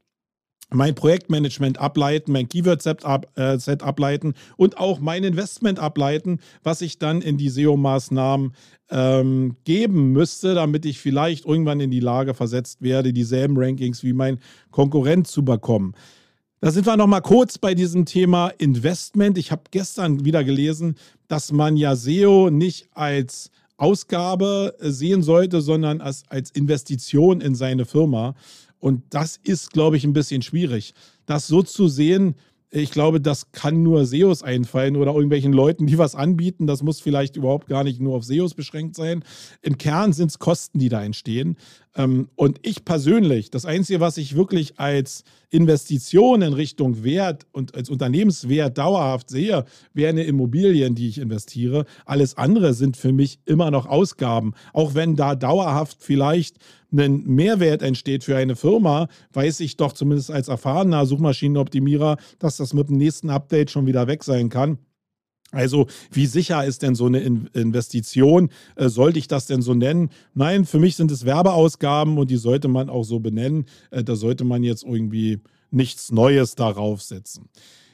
mein 0.71 0.95
Projektmanagement 0.95 1.79
ableiten, 1.79 2.33
mein 2.33 2.49
Keyword-Set 2.49 3.05
ab, 3.05 3.27
äh, 3.37 3.59
ableiten 3.81 4.35
und 4.57 4.79
auch 4.79 5.01
mein 5.01 5.25
Investment 5.25 5.79
ableiten, 5.79 6.41
was 6.63 6.83
ich 6.83 6.99
dann 6.99 7.23
in 7.23 7.39
die 7.39 7.49
SEO-Maßnahmen 7.49 8.53
ähm, 8.91 9.57
geben 9.65 10.13
müsste, 10.13 10.55
damit 10.55 10.85
ich 10.85 11.01
vielleicht 11.01 11.47
irgendwann 11.47 11.81
in 11.81 11.91
die 11.91 12.01
Lage 12.01 12.35
versetzt 12.35 12.83
werde, 12.83 13.13
dieselben 13.13 13.57
Rankings 13.57 14.03
wie 14.03 14.13
mein 14.13 14.39
Konkurrent 14.71 15.27
zu 15.27 15.45
bekommen. 15.45 15.95
Da 16.61 16.73
sind 16.73 16.87
wir 16.87 16.97
nochmal 16.97 17.23
kurz 17.23 17.57
bei 17.57 17.75
diesem 17.75 18.05
Thema 18.05 18.49
Investment. 18.49 19.39
Ich 19.39 19.53
habe 19.53 19.63
gestern 19.71 20.25
wieder 20.25 20.43
gelesen, 20.43 20.97
dass 21.29 21.53
man 21.53 21.77
ja 21.77 21.95
SEO 21.95 22.51
nicht 22.51 22.89
als 22.95 23.51
Ausgabe 23.77 24.75
sehen 24.81 25.23
sollte, 25.23 25.61
sondern 25.61 26.01
als, 26.01 26.25
als 26.29 26.51
Investition 26.51 27.41
in 27.41 27.55
seine 27.55 27.85
Firma. 27.85 28.35
Und 28.81 29.03
das 29.11 29.39
ist, 29.43 29.73
glaube 29.73 29.97
ich, 29.97 30.05
ein 30.05 30.13
bisschen 30.13 30.43
schwierig. 30.43 30.95
Das 31.27 31.47
so 31.47 31.63
zu 31.63 31.89
sehen, 31.89 32.37
ich 32.71 32.91
glaube, 32.91 33.21
das 33.21 33.51
kann 33.53 33.83
nur 33.83 34.05
SEOs 34.05 34.43
einfallen 34.43 34.97
oder 34.97 35.13
irgendwelchen 35.15 35.55
Leuten, 35.55 35.87
die 35.87 35.97
was 35.97 36.15
anbieten. 36.15 36.67
Das 36.67 36.83
muss 36.83 37.01
vielleicht 37.01 37.37
überhaupt 37.37 37.67
gar 37.67 37.83
nicht 37.83 37.99
nur 38.01 38.15
auf 38.15 38.25
SEOs 38.25 38.55
beschränkt 38.55 38.95
sein. 38.95 39.25
Im 39.63 39.79
Kern 39.79 40.13
sind 40.13 40.31
es 40.31 40.39
Kosten, 40.39 40.79
die 40.79 40.91
da 40.91 41.03
entstehen. 41.03 41.57
Ähm, 41.97 42.29
und 42.37 42.61
ich 42.63 42.85
persönlich, 42.85 43.51
das 43.51 43.65
Einzige, 43.65 44.01
was 44.01 44.17
ich 44.17 44.37
wirklich 44.37 44.79
als 44.79 45.25
Investition 45.51 46.43
in 46.43 46.53
Richtung 46.53 47.03
Wert 47.05 47.47
und 47.53 47.75
als 47.75 47.89
Unternehmenswert 47.89 48.77
dauerhaft 48.77 49.31
sehe, 49.31 49.65
wären 49.95 50.19
Immobilien, 50.19 50.95
die 50.95 51.09
ich 51.09 51.19
investiere. 51.19 51.87
Alles 52.05 52.37
andere 52.37 52.75
sind 52.75 52.97
für 52.97 53.13
mich 53.13 53.41
immer 53.47 53.71
noch 53.71 53.87
Ausgaben. 53.87 54.53
Auch 54.73 54.95
wenn 54.95 55.17
da 55.17 55.35
dauerhaft 55.35 55.99
vielleicht 56.01 56.59
ein 56.93 57.25
Mehrwert 57.25 57.83
entsteht 57.83 58.25
für 58.25 58.37
eine 58.37 58.57
Firma, 58.57 59.09
weiß 59.33 59.61
ich 59.61 59.77
doch 59.77 59.93
zumindest 59.93 60.31
als 60.31 60.49
erfahrener 60.49 61.07
Suchmaschinenoptimierer, 61.07 62.17
dass 62.39 62.57
das 62.57 62.73
mit 62.73 62.89
dem 62.89 62.97
nächsten 62.97 63.31
Update 63.31 63.71
schon 63.71 63.87
wieder 63.87 64.07
weg 64.07 64.25
sein 64.25 64.49
kann. 64.49 64.79
Also 65.51 65.87
wie 66.13 66.27
sicher 66.27 66.65
ist 66.65 66.83
denn 66.83 66.95
so 66.95 67.07
eine 67.07 67.21
Investition? 67.21 68.51
Äh, 68.77 68.89
sollte 68.89 69.19
ich 69.19 69.29
das 69.29 69.47
denn 69.47 69.63
so 69.63 69.75
nennen? 69.75 70.11
Nein, 70.35 70.67
für 70.67 70.79
mich 70.79 70.97
sind 70.97 71.11
es 71.11 71.25
Werbeausgaben 71.25 72.19
und 72.19 72.31
die 72.31 72.37
sollte 72.37 72.69
man 72.69 72.91
auch 72.91 73.05
so 73.05 73.19
benennen. 73.19 73.65
Äh, 73.91 74.05
da 74.05 74.15
sollte 74.15 74.45
man 74.45 74.63
jetzt 74.63 74.85
irgendwie 74.85 75.41
nichts 75.71 76.13
Neues 76.13 76.55
darauf 76.55 77.03
setzen. 77.03 77.49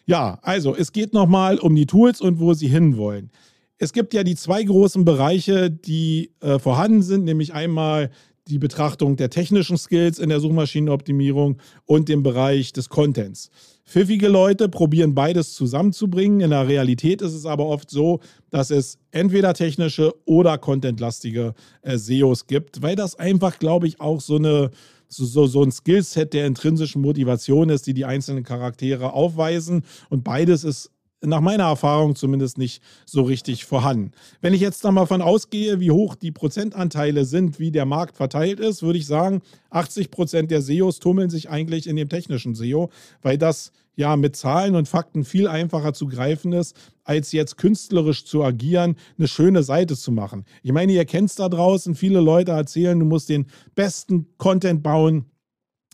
Ja, 0.07 0.39
also 0.43 0.75
es 0.75 0.93
geht 0.93 1.15
nochmal 1.15 1.59
um 1.59 1.75
die 1.75 1.87
Tools 1.87 2.21
und 2.21 2.41
wo 2.41 2.55
sie 2.55 2.69
hinwollen. 2.69 3.31
Es 3.79 3.93
gibt 3.93 4.15
ja 4.15 4.25
die 4.25 4.37
zwei 4.37 4.63
großen 4.63 5.05
Bereiche, 5.05 5.71
die 5.71 6.33
äh, 6.41 6.59
vorhanden 6.59 7.03
sind, 7.03 7.25
nämlich 7.25 7.55
einmal 7.55 8.11
die 8.49 8.59
Betrachtung 8.59 9.17
der 9.17 9.31
technischen 9.31 9.79
Skills 9.79 10.19
in 10.19 10.29
der 10.29 10.41
Suchmaschinenoptimierung 10.41 11.57
und 11.87 12.09
dem 12.09 12.23
Bereich 12.23 12.73
des 12.73 12.89
Contents. 12.89 13.51
Pfiffige 13.87 14.29
Leute 14.29 14.69
probieren 14.69 15.15
beides 15.15 15.55
zusammenzubringen. 15.55 16.41
In 16.41 16.51
der 16.51 16.69
Realität 16.69 17.23
ist 17.23 17.33
es 17.35 17.47
aber 17.47 17.67
oft 17.67 17.91
so, 17.91 18.21
dass 18.51 18.71
es 18.71 18.99
entweder 19.11 19.55
technische 19.55 20.15
oder 20.27 20.59
contentlastige 20.59 21.55
äh, 21.83 21.97
SEOs 21.97 22.47
gibt, 22.47 22.83
weil 22.83 22.97
das 22.97 23.19
einfach, 23.19 23.59
glaube 23.59 23.87
ich, 23.87 24.01
auch 24.01 24.21
so, 24.21 24.37
eine, 24.37 24.71
so, 25.09 25.47
so, 25.47 25.63
ein 25.63 25.73
Skillset 25.73 26.33
der 26.33 26.47
intrinsischen 26.47 27.03
Motivation 27.03 27.69
ist, 27.71 27.87
die 27.87 27.95
die 27.95 28.05
einzelnen 28.05 28.45
Charaktere 28.45 29.13
aufweisen. 29.13 29.85
Und 30.11 30.25
beides 30.25 30.65
ist 30.65 30.91
nach 31.25 31.41
meiner 31.41 31.65
Erfahrung 31.65 32.15
zumindest 32.15 32.59
nicht 32.59 32.83
so 33.07 33.23
richtig 33.23 33.65
vorhanden. 33.65 34.13
Wenn 34.41 34.55
ich 34.55 34.61
jetzt 34.61 34.85
mal 34.85 34.95
davon 34.95 35.23
ausgehe, 35.23 35.81
wie 35.81 35.91
hoch 35.91 36.15
die 36.15 36.33
Prozentanteile 36.33 37.25
sind, 37.25 37.59
wie 37.59 37.71
der 37.71 37.87
Markt 37.87 38.17
verteilt 38.17 38.61
ist, 38.61 38.83
würde 38.83 38.99
ich 38.99 39.07
sagen, 39.07 39.43
80 39.71 40.11
Prozent 40.11 40.51
der 40.51 40.63
SEOs 40.63 41.01
tummeln 41.01 41.31
sich 41.31 41.51
eigentlich 41.51 41.87
in 41.87 41.97
dem 41.97 42.09
technischen 42.09 42.55
SEO, 42.55 42.91
weil 43.23 43.39
das 43.39 43.73
ja 43.97 44.17
mit 44.17 44.37
Zahlen 44.37 44.75
und 44.75 44.89
Fakten 44.89 45.25
viel 45.25 45.49
einfacher 45.49 45.93
zu 45.93 46.07
greifen 46.07 46.53
ist, 46.53 46.77
als 47.05 47.33
jetzt 47.33 47.57
künstlerisch 47.57 48.25
zu 48.25 48.43
agieren, 48.43 48.97
eine 49.19 49.29
schöne 49.29 49.63
Seite 49.63 49.97
zu 49.97 50.11
machen. 50.11 50.45
Ich 50.63 50.73
meine, 50.73 50.93
ihr 50.93 51.05
kennt 51.05 51.31
es 51.31 51.37
da 51.37 51.49
draußen, 51.49 51.95
viele 51.95 52.21
Leute 52.21 52.53
erzählen, 52.53 52.99
du 52.99 53.07
musst 53.07 53.29
den 53.29 53.47
besten 53.75 54.27
Content 54.37 54.83
bauen, 54.83 55.27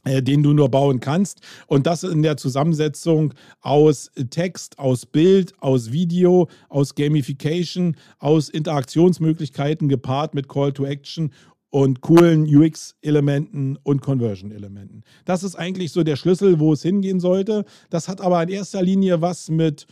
den 0.05 0.43
du 0.43 0.53
nur 0.53 0.69
bauen 0.69 1.01
kannst. 1.01 1.41
Und 1.67 1.87
das 1.87 2.03
in 2.03 2.23
der 2.23 2.37
Zusammensetzung 2.37 3.35
aus 3.61 4.11
Text, 4.31 4.79
aus 4.79 5.07
Bild, 5.07 5.55
aus 5.61 5.93
Video, 5.93 6.49
aus 6.69 6.95
Gamification, 6.95 7.97
aus 8.19 8.49
Interaktionsmöglichkeiten 8.49 9.89
gepaart 9.89 10.35
mit 10.35 10.49
Call 10.49 10.73
to 10.73 10.85
Action 10.85 11.33
und 11.71 12.01
coolen 12.01 12.45
UX-Elementen 12.45 13.79
und 13.83 14.03
Conversion-Elementen. 14.03 15.05
Das 15.25 15.45
ist 15.45 15.55
eigentlich 15.55 15.93
so 15.93 16.03
der 16.03 16.17
Schlüssel, 16.17 16.59
wo 16.59 16.73
es 16.73 16.83
hingehen 16.83 17.21
sollte. 17.21 17.65
Das 17.91 18.09
hat 18.09 18.21
aber 18.21 18.43
in 18.43 18.49
erster 18.49 18.83
Linie 18.83 19.21
was 19.21 19.49
mit 19.49 19.87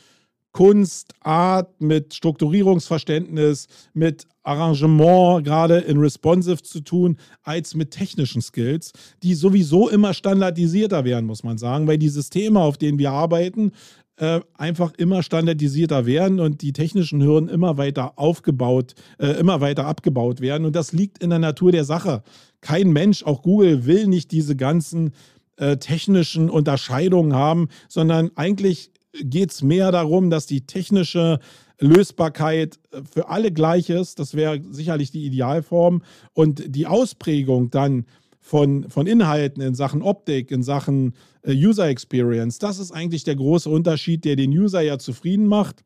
Kunst, 0.58 1.14
Art, 1.20 1.80
mit 1.80 2.14
Strukturierungsverständnis, 2.14 3.68
mit 3.94 4.26
Arrangement, 4.42 5.44
gerade 5.44 5.78
in 5.78 5.98
Responsive 5.98 6.64
zu 6.64 6.80
tun, 6.80 7.16
als 7.44 7.76
mit 7.76 7.92
technischen 7.92 8.42
Skills, 8.42 8.90
die 9.22 9.34
sowieso 9.34 9.88
immer 9.88 10.14
standardisierter 10.14 11.04
werden, 11.04 11.26
muss 11.26 11.44
man 11.44 11.58
sagen, 11.58 11.86
weil 11.86 11.96
die 11.96 12.08
Systeme, 12.08 12.58
auf 12.58 12.76
denen 12.76 12.98
wir 12.98 13.12
arbeiten, 13.12 13.70
äh, 14.16 14.40
einfach 14.54 14.92
immer 14.94 15.22
standardisierter 15.22 16.06
werden 16.06 16.40
und 16.40 16.60
die 16.60 16.72
technischen 16.72 17.22
Hürden 17.22 17.48
immer 17.48 17.78
weiter 17.78 18.18
aufgebaut, 18.18 18.96
äh, 19.20 19.38
immer 19.38 19.60
weiter 19.60 19.86
abgebaut 19.86 20.40
werden. 20.40 20.64
Und 20.64 20.74
das 20.74 20.90
liegt 20.90 21.22
in 21.22 21.30
der 21.30 21.38
Natur 21.38 21.70
der 21.70 21.84
Sache. 21.84 22.24
Kein 22.62 22.90
Mensch, 22.90 23.22
auch 23.22 23.42
Google, 23.42 23.86
will 23.86 24.08
nicht 24.08 24.32
diese 24.32 24.56
ganzen 24.56 25.12
äh, 25.54 25.76
technischen 25.76 26.50
Unterscheidungen 26.50 27.32
haben, 27.32 27.68
sondern 27.88 28.32
eigentlich 28.34 28.90
geht 29.12 29.50
es 29.50 29.62
mehr 29.62 29.90
darum, 29.92 30.30
dass 30.30 30.46
die 30.46 30.66
technische 30.66 31.38
Lösbarkeit 31.80 32.78
für 33.10 33.28
alle 33.28 33.52
gleich 33.52 33.90
ist. 33.90 34.18
Das 34.18 34.34
wäre 34.34 34.60
sicherlich 34.70 35.10
die 35.10 35.24
Idealform. 35.24 36.02
Und 36.32 36.62
die 36.74 36.86
Ausprägung 36.86 37.70
dann 37.70 38.06
von, 38.40 38.88
von 38.88 39.06
Inhalten 39.06 39.62
in 39.62 39.74
Sachen 39.74 40.02
Optik, 40.02 40.50
in 40.50 40.62
Sachen 40.62 41.14
äh, 41.42 41.52
User 41.52 41.88
Experience, 41.88 42.58
das 42.58 42.78
ist 42.78 42.92
eigentlich 42.92 43.24
der 43.24 43.36
große 43.36 43.68
Unterschied, 43.68 44.24
der 44.24 44.36
den 44.36 44.50
User 44.50 44.80
ja 44.80 44.98
zufrieden 44.98 45.46
macht. 45.46 45.84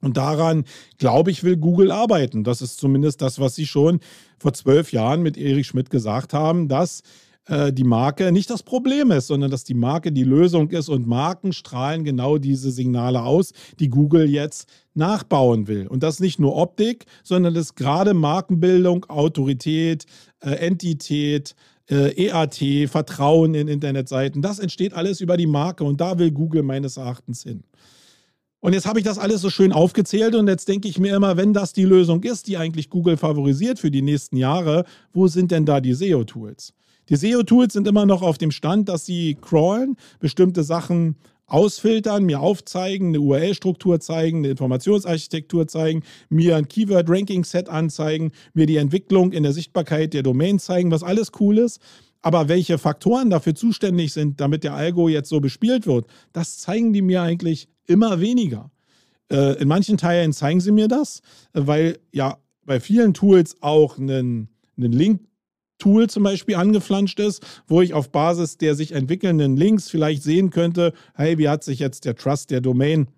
Und 0.00 0.16
daran, 0.16 0.64
glaube 0.98 1.32
ich, 1.32 1.42
will 1.42 1.56
Google 1.56 1.90
arbeiten. 1.90 2.44
Das 2.44 2.62
ist 2.62 2.78
zumindest 2.78 3.20
das, 3.20 3.40
was 3.40 3.56
sie 3.56 3.66
schon 3.66 3.98
vor 4.38 4.52
zwölf 4.52 4.92
Jahren 4.92 5.22
mit 5.22 5.36
Erich 5.36 5.66
Schmidt 5.66 5.90
gesagt 5.90 6.34
haben, 6.34 6.68
dass 6.68 7.02
äh, 7.48 7.72
die 7.72 7.84
Marke 7.84 8.30
nicht 8.30 8.50
das 8.50 8.62
Problem 8.62 9.10
ist, 9.10 9.26
sondern 9.26 9.50
dass 9.50 9.64
die 9.64 9.74
Marke 9.74 10.12
die 10.12 10.24
Lösung 10.24 10.70
ist 10.70 10.88
und 10.88 11.06
Marken 11.06 11.52
strahlen 11.52 12.04
genau 12.04 12.38
diese 12.38 12.70
Signale 12.70 13.22
aus, 13.22 13.52
die 13.80 13.88
Google 13.88 14.28
jetzt 14.28 14.68
nachbauen 14.94 15.66
will. 15.66 15.86
Und 15.86 16.02
das 16.02 16.20
nicht 16.20 16.38
nur 16.38 16.56
Optik, 16.56 17.06
sondern 17.24 17.54
das 17.54 17.74
gerade 17.74 18.14
Markenbildung, 18.14 19.06
Autorität, 19.06 20.04
äh, 20.40 20.50
Entität, 20.50 21.54
äh, 21.90 22.26
EAT, 22.26 22.88
Vertrauen 22.88 23.54
in 23.54 23.66
Internetseiten. 23.66 24.42
Das 24.42 24.58
entsteht 24.58 24.92
alles 24.92 25.20
über 25.20 25.36
die 25.36 25.46
Marke 25.46 25.84
und 25.84 26.00
da 26.00 26.18
will 26.18 26.30
Google 26.30 26.62
meines 26.62 26.98
Erachtens 26.98 27.42
hin. 27.42 27.64
Und 28.60 28.72
jetzt 28.72 28.86
habe 28.86 28.98
ich 28.98 29.04
das 29.04 29.18
alles 29.18 29.40
so 29.40 29.50
schön 29.50 29.72
aufgezählt 29.72 30.34
und 30.34 30.48
jetzt 30.48 30.68
denke 30.68 30.88
ich 30.88 30.98
mir 30.98 31.14
immer, 31.14 31.36
wenn 31.36 31.54
das 31.54 31.72
die 31.72 31.84
Lösung 31.84 32.24
ist, 32.24 32.48
die 32.48 32.56
eigentlich 32.56 32.90
Google 32.90 33.16
favorisiert 33.16 33.78
für 33.78 33.90
die 33.90 34.02
nächsten 34.02 34.36
Jahre, 34.36 34.84
wo 35.12 35.28
sind 35.28 35.52
denn 35.52 35.64
da 35.64 35.80
die 35.80 35.94
SEO-Tools? 35.94 36.74
Die 37.08 37.16
SEO-Tools 37.16 37.72
sind 37.72 37.88
immer 37.88 38.06
noch 38.06 38.22
auf 38.22 38.38
dem 38.38 38.50
Stand, 38.50 38.88
dass 38.88 39.06
sie 39.06 39.36
crawlen, 39.40 39.96
bestimmte 40.20 40.62
Sachen 40.62 41.16
ausfiltern, 41.46 42.24
mir 42.24 42.40
aufzeigen, 42.40 43.08
eine 43.08 43.20
URL-Struktur 43.20 44.00
zeigen, 44.00 44.38
eine 44.38 44.48
Informationsarchitektur 44.48 45.66
zeigen, 45.66 46.02
mir 46.28 46.56
ein 46.56 46.68
Keyword-Ranking-Set 46.68 47.70
anzeigen, 47.70 48.32
mir 48.52 48.66
die 48.66 48.76
Entwicklung 48.76 49.32
in 49.32 49.42
der 49.42 49.52
Sichtbarkeit 49.52 50.12
der 50.12 50.22
Domain 50.22 50.58
zeigen, 50.58 50.90
was 50.90 51.02
alles 51.02 51.32
cool 51.40 51.58
ist. 51.58 51.80
Aber 52.20 52.48
welche 52.48 52.78
Faktoren 52.78 53.30
dafür 53.30 53.54
zuständig 53.54 54.12
sind, 54.12 54.40
damit 54.40 54.64
der 54.64 54.74
Algo 54.74 55.08
jetzt 55.08 55.28
so 55.30 55.40
bespielt 55.40 55.86
wird, 55.86 56.06
das 56.32 56.58
zeigen 56.58 56.92
die 56.92 57.00
mir 57.00 57.22
eigentlich 57.22 57.68
immer 57.86 58.20
weniger. 58.20 58.70
Äh, 59.30 59.60
in 59.62 59.68
manchen 59.68 59.96
Teilen 59.96 60.32
zeigen 60.32 60.60
sie 60.60 60.72
mir 60.72 60.88
das, 60.88 61.22
weil 61.52 61.98
ja 62.12 62.36
bei 62.66 62.80
vielen 62.80 63.14
Tools 63.14 63.56
auch 63.62 63.98
einen, 63.98 64.48
einen 64.76 64.92
Link 64.92 65.27
Tool 65.78 66.08
zum 66.08 66.22
Beispiel 66.22 66.56
angeflanscht 66.56 67.20
ist, 67.20 67.42
wo 67.66 67.80
ich 67.80 67.94
auf 67.94 68.10
Basis 68.10 68.58
der 68.58 68.74
sich 68.74 68.92
entwickelnden 68.92 69.56
Links 69.56 69.88
vielleicht 69.88 70.22
sehen 70.22 70.50
könnte, 70.50 70.92
hey, 71.14 71.38
wie 71.38 71.48
hat 71.48 71.64
sich 71.64 71.78
jetzt 71.78 72.04
der 72.04 72.16
Trust 72.16 72.50
der 72.50 72.60
Domain 72.60 73.08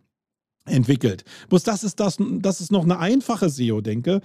entwickelt. 0.66 1.24
Bloß 1.48 1.62
das 1.64 1.84
ist, 1.84 2.00
das, 2.00 2.18
das 2.18 2.60
ist 2.60 2.72
noch 2.72 2.84
eine 2.84 2.98
einfache 2.98 3.48
SEO-Denke. 3.48 4.20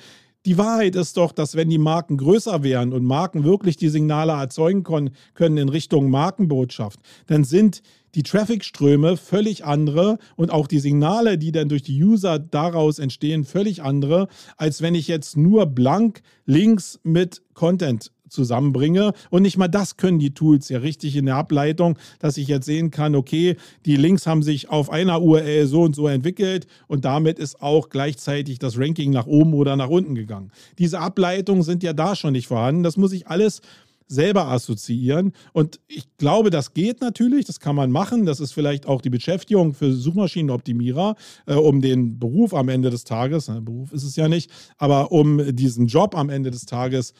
Die 0.46 0.60
Wahrheit 0.60 0.96
ist 0.96 1.18
doch, 1.18 1.32
dass 1.32 1.56
wenn 1.56 1.70
die 1.70 1.80
Marken 1.80 2.18
größer 2.18 2.62
wären 2.62 2.94
und 2.94 3.04
Marken 3.04 3.44
wirklich 3.44 3.78
die 3.78 3.90
Signale 3.90 4.34
erzeugen 4.34 4.84
können 4.84 5.58
in 5.58 5.70
Richtung 5.70 6.12
Markenbotschaft, 6.12 7.00
dann 7.26 7.44
sind 7.44 7.82
die 8.14 8.22
Traffic-Ströme 8.22 9.18
völlig 9.18 9.66
andere 9.66 10.20
und 10.36 10.52
auch 10.52 10.68
die 10.68 10.80
Signale, 10.80 11.40
die 11.40 11.52
dann 11.52 11.68
durch 11.68 11.82
die 11.82 12.02
User 12.02 12.38
daraus 12.38 13.00
entstehen, 13.00 13.44
völlig 13.44 13.82
andere, 13.82 14.28
als 14.56 14.84
wenn 14.84 14.94
ich 14.94 15.08
jetzt 15.08 15.36
nur 15.36 15.66
blank 15.66 16.22
Links 16.46 17.00
mit 17.04 17.42
Content 17.56 18.12
zusammenbringe. 18.36 19.14
Und 19.32 19.42
nicht 19.42 19.58
mal 19.58 19.68
das 19.68 19.98
können 19.98 20.20
die 20.20 20.34
Tools 20.34 20.70
ja 20.70 20.80
richtig 20.80 21.16
in 21.16 21.26
der 21.26 21.38
Ableitung, 21.38 21.98
dass 22.20 22.38
ich 22.38 22.48
jetzt 22.48 22.66
sehen 22.66 22.92
kann, 22.92 23.16
okay, 23.16 23.56
die 23.86 23.96
Links 23.96 24.28
haben 24.28 24.44
sich 24.44 24.70
auf 24.70 24.92
einer 24.92 25.22
URL 25.22 25.66
so 25.66 25.82
und 25.82 25.96
so 25.96 26.08
entwickelt 26.08 26.68
und 26.88 27.06
damit 27.06 27.40
ist 27.40 27.62
auch 27.62 27.90
gleichzeitig 27.90 28.60
das 28.60 28.78
Ranking 28.78 29.12
nach 29.12 29.26
oben 29.26 29.54
oder 29.54 29.76
nach 29.76 29.90
unten 29.90 30.14
gegangen. 30.14 30.52
Diese 30.78 31.00
Ableitungen 31.00 31.64
sind 31.64 31.82
ja 31.82 31.94
da 31.94 32.16
schon 32.16 32.34
nicht 32.34 32.48
vorhanden. 32.48 32.84
Das 32.84 32.98
muss 32.98 33.14
ich 33.14 33.28
alles 33.28 33.62
selber 34.08 34.48
assoziieren. 34.48 35.34
Und 35.54 35.80
ich 35.88 36.06
glaube, 36.18 36.50
das 36.50 36.74
geht 36.74 37.02
natürlich, 37.02 37.46
das 37.46 37.60
kann 37.60 37.76
man 37.76 37.92
machen. 37.92 38.26
Das 38.26 38.40
ist 38.40 38.52
vielleicht 38.52 38.86
auch 38.86 39.02
die 39.02 39.10
Beschäftigung 39.10 39.74
für 39.74 39.92
Suchmaschinenoptimierer, 39.92 41.16
äh, 41.48 41.56
um 41.56 41.82
den 41.82 42.20
Beruf 42.20 42.54
am 42.54 42.70
Ende 42.70 42.90
des 42.90 43.04
Tages, 43.04 43.48
na, 43.48 43.60
Beruf 43.60 43.92
ist 43.94 44.04
es 44.04 44.16
ja 44.16 44.28
nicht, 44.28 44.52
aber 44.78 45.12
um 45.12 45.56
diesen 45.56 45.88
Job 45.88 46.16
am 46.16 46.30
Ende 46.30 46.52
des 46.52 46.66
Tages 46.66 47.14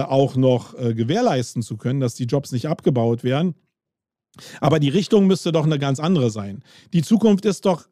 auch 0.00 0.36
noch 0.36 0.78
äh, 0.78 0.94
gewährleisten 0.94 1.62
zu 1.62 1.76
können, 1.76 2.00
dass 2.00 2.14
die 2.14 2.24
Jobs 2.24 2.52
nicht 2.52 2.68
abgebaut 2.68 3.24
werden. 3.24 3.54
Aber 4.60 4.78
die 4.78 4.88
Richtung 4.88 5.26
müsste 5.26 5.52
doch 5.52 5.64
eine 5.66 5.78
ganz 5.78 6.00
andere 6.00 6.30
sein. 6.30 6.62
Die 6.92 7.02
Zukunft 7.02 7.44
ist 7.44 7.66
doch 7.66 7.86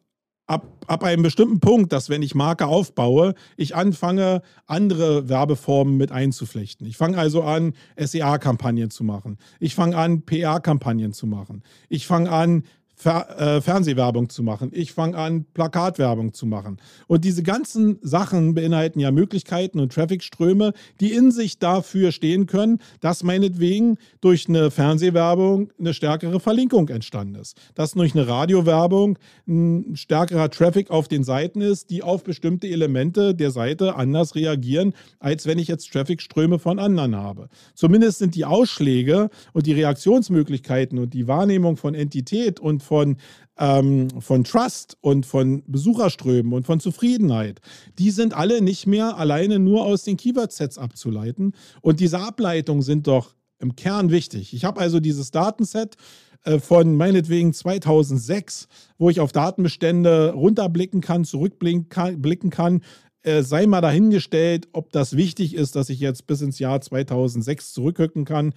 ab, 0.50 0.66
ab 0.86 1.04
einem 1.04 1.22
bestimmten 1.22 1.60
Punkt, 1.60 1.92
dass 1.92 2.08
wenn 2.08 2.22
ich 2.22 2.34
Marke 2.34 2.66
aufbaue, 2.66 3.34
ich 3.56 3.76
anfange, 3.76 4.42
andere 4.66 5.28
Werbeformen 5.28 5.96
mit 5.96 6.10
einzuflechten. 6.10 6.86
Ich 6.86 6.96
fange 6.96 7.18
also 7.18 7.42
an, 7.42 7.74
SEA-Kampagnen 7.96 8.90
zu 8.90 9.04
machen. 9.04 9.38
Ich 9.60 9.74
fange 9.74 9.96
an, 9.96 10.22
PR-Kampagnen 10.22 11.12
zu 11.12 11.26
machen. 11.26 11.62
Ich 11.88 12.06
fange 12.06 12.30
an, 12.30 12.64
Fer 13.00 13.56
äh, 13.56 13.60
Fernsehwerbung 13.62 14.28
zu 14.28 14.42
machen. 14.42 14.72
Ich 14.74 14.92
fange 14.92 15.16
an, 15.16 15.46
Plakatwerbung 15.54 16.34
zu 16.34 16.44
machen. 16.44 16.76
Und 17.06 17.24
diese 17.24 17.42
ganzen 17.42 17.98
Sachen 18.02 18.54
beinhalten 18.54 19.00
ja 19.00 19.10
Möglichkeiten 19.10 19.80
und 19.80 19.94
Trafficströme, 19.94 20.74
die 21.00 21.14
in 21.14 21.30
sich 21.30 21.58
dafür 21.58 22.12
stehen 22.12 22.44
können, 22.44 22.78
dass 23.00 23.22
meinetwegen 23.22 23.96
durch 24.20 24.50
eine 24.50 24.70
Fernsehwerbung 24.70 25.72
eine 25.78 25.94
stärkere 25.94 26.40
Verlinkung 26.40 26.90
entstanden 26.90 27.36
ist. 27.36 27.56
Dass 27.74 27.92
durch 27.92 28.14
eine 28.14 28.28
Radiowerbung 28.28 29.18
ein 29.48 29.96
stärkerer 29.96 30.50
Traffic 30.50 30.90
auf 30.90 31.08
den 31.08 31.24
Seiten 31.24 31.62
ist, 31.62 31.88
die 31.88 32.02
auf 32.02 32.22
bestimmte 32.22 32.68
Elemente 32.68 33.34
der 33.34 33.50
Seite 33.50 33.94
anders 33.94 34.34
reagieren, 34.34 34.92
als 35.20 35.46
wenn 35.46 35.58
ich 35.58 35.68
jetzt 35.68 35.90
Trafficströme 35.90 36.58
von 36.58 36.78
anderen 36.78 37.16
habe. 37.16 37.48
Zumindest 37.74 38.18
sind 38.18 38.34
die 38.34 38.44
Ausschläge 38.44 39.30
und 39.54 39.64
die 39.66 39.72
Reaktionsmöglichkeiten 39.72 40.98
und 40.98 41.14
die 41.14 41.26
Wahrnehmung 41.26 41.78
von 41.78 41.94
Entität 41.94 42.60
und 42.60 42.89
von, 42.90 43.18
ähm, 43.56 44.08
von 44.18 44.42
Trust 44.42 44.96
und 45.00 45.24
von 45.24 45.62
Besucherströmen 45.68 46.52
und 46.52 46.66
von 46.66 46.80
Zufriedenheit, 46.80 47.60
die 48.00 48.10
sind 48.10 48.34
alle 48.34 48.62
nicht 48.62 48.88
mehr 48.88 49.16
alleine 49.16 49.60
nur 49.60 49.84
aus 49.84 50.02
den 50.02 50.16
Keyword-Sets 50.16 50.76
abzuleiten. 50.76 51.52
Und 51.82 52.00
diese 52.00 52.18
Ableitungen 52.18 52.82
sind 52.82 53.06
doch 53.06 53.36
im 53.60 53.76
Kern 53.76 54.10
wichtig. 54.10 54.54
Ich 54.54 54.64
habe 54.64 54.80
also 54.80 54.98
dieses 54.98 55.30
Datenset 55.30 55.94
äh, 56.42 56.58
von 56.58 56.96
meinetwegen 56.96 57.54
2006, 57.54 58.66
wo 58.98 59.08
ich 59.08 59.20
auf 59.20 59.30
Datenbestände 59.30 60.32
runterblicken 60.32 61.00
kann, 61.00 61.24
zurückblicken 61.24 62.50
kann, 62.50 62.80
äh, 63.22 63.42
sei 63.42 63.68
mal 63.68 63.82
dahingestellt, 63.82 64.66
ob 64.72 64.90
das 64.90 65.14
wichtig 65.16 65.54
ist, 65.54 65.76
dass 65.76 65.90
ich 65.90 66.00
jetzt 66.00 66.26
bis 66.26 66.40
ins 66.40 66.58
Jahr 66.58 66.80
2006 66.80 67.72
zurückrücken 67.72 68.24
kann 68.24 68.52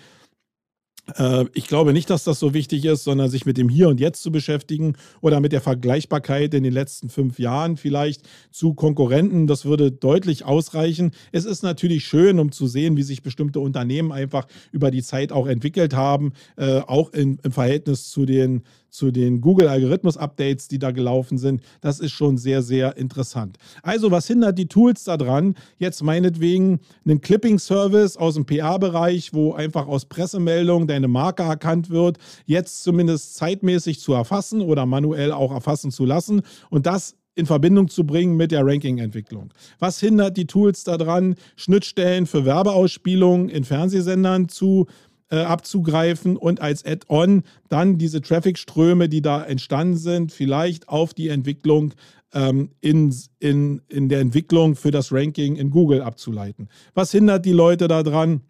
ich 1.54 1.68
glaube 1.68 1.92
nicht, 1.92 2.10
dass 2.10 2.24
das 2.24 2.40
so 2.40 2.54
wichtig 2.54 2.86
ist, 2.86 3.04
sondern 3.04 3.30
sich 3.30 3.46
mit 3.46 3.58
dem 3.58 3.68
Hier 3.68 3.90
und 3.90 4.00
Jetzt 4.00 4.24
zu 4.24 4.32
beschäftigen 4.32 4.96
oder 5.20 5.42
mit 5.42 5.52
der 5.52 5.60
Vergleichbarkeit 5.60 6.54
in 6.54 6.64
den 6.64 6.72
letzten 6.72 7.10
fünf 7.10 7.40
Jahren 7.40 7.76
vielleicht 7.76 8.22
zu 8.52 8.74
Konkurrenten. 8.74 9.46
Das 9.46 9.66
würde 9.66 9.92
deutlich 9.92 10.46
ausreichen. 10.46 11.12
Es 11.34 11.44
ist 11.44 11.62
natürlich 11.62 12.06
schön, 12.06 12.40
um 12.40 12.54
zu 12.54 12.68
sehen, 12.68 12.96
wie 12.96 13.04
sich 13.04 13.22
bestimmte 13.22 13.60
Unternehmen 13.60 14.14
einfach 14.14 14.48
über 14.72 14.92
die 14.92 15.04
Zeit 15.04 15.34
auch 15.34 15.48
entwickelt 15.48 15.94
haben, 15.94 16.32
äh, 16.56 16.80
auch 16.80 17.12
im 17.12 17.38
Verhältnis 17.52 18.10
zu 18.10 18.26
den 18.26 18.64
zu 18.94 19.12
den 19.12 19.42
Google-Algorithmus-Updates, 19.42 20.68
die 20.68 20.80
da 20.80 20.92
gelaufen 20.92 21.38
sind. 21.38 21.64
Das 21.82 22.00
ist 22.00 22.12
schon 22.12 22.38
sehr, 22.38 22.62
sehr 22.62 22.96
interessant. 22.96 23.58
Also, 23.82 24.12
was 24.12 24.28
hindert 24.28 24.58
die 24.58 24.68
Tools 24.68 25.04
daran, 25.04 25.56
jetzt 25.80 26.04
meinetwegen 26.04 26.80
einen 27.04 27.20
Clipping-Service 27.20 28.18
aus 28.18 28.36
dem 28.36 28.46
PR-Bereich, 28.46 29.34
wo 29.34 29.54
einfach 29.54 29.88
aus 29.88 30.06
Pressemeldungen 30.06 30.88
deine 30.88 31.08
Marke 31.08 31.44
erkannt 31.44 31.90
wird, 31.90 32.20
jetzt 32.46 32.84
zumindest 32.84 33.36
zeitmäßig 33.36 34.00
zu 34.00 34.14
erfassen 34.14 34.62
oder 34.62 34.86
manuell 34.86 35.32
auch 35.32 35.52
erfassen 35.52 35.92
zu 35.92 36.06
lassen 36.06 36.42
und 36.70 36.86
das 36.86 37.16
in 37.36 37.46
Verbindung 37.48 37.88
zu 37.88 38.06
bringen 38.06 38.38
mit 38.38 38.52
der 38.52 38.66
Ranking-Entwicklung. 38.66 39.54
Was 39.80 40.00
hindert 40.00 40.38
die 40.38 40.46
Tools 40.46 40.84
daran, 40.84 41.36
Schnittstellen 41.56 42.28
für 42.28 42.46
Werbeausspielungen 42.46 43.50
in 43.50 43.64
Fernsehsendern 43.64 44.50
zu 44.50 44.86
äh, 45.34 45.38
abzugreifen 45.38 46.38
und 46.38 46.62
als 46.62 46.86
Add-on 46.86 47.42
dann 47.68 47.98
diese 47.98 48.22
Traffic-Ströme, 48.22 49.10
die 49.10 49.24
da 49.24 49.44
entstanden 49.44 49.98
sind, 49.98 50.32
vielleicht 50.32 50.90
auf 50.90 51.16
die 51.16 51.30
Entwicklung 51.30 51.96
ähm, 52.36 52.70
in, 52.82 53.12
in, 53.40 53.82
in 53.90 54.10
der 54.10 54.20
Entwicklung 54.20 54.76
für 54.76 54.92
das 54.92 55.12
Ranking 55.12 55.56
in 55.56 55.72
Google 55.72 56.04
abzuleiten. 56.04 56.70
Was 56.94 57.12
hindert 57.12 57.48
die 57.48 57.52
Leute 57.52 57.88
daran? 57.88 58.42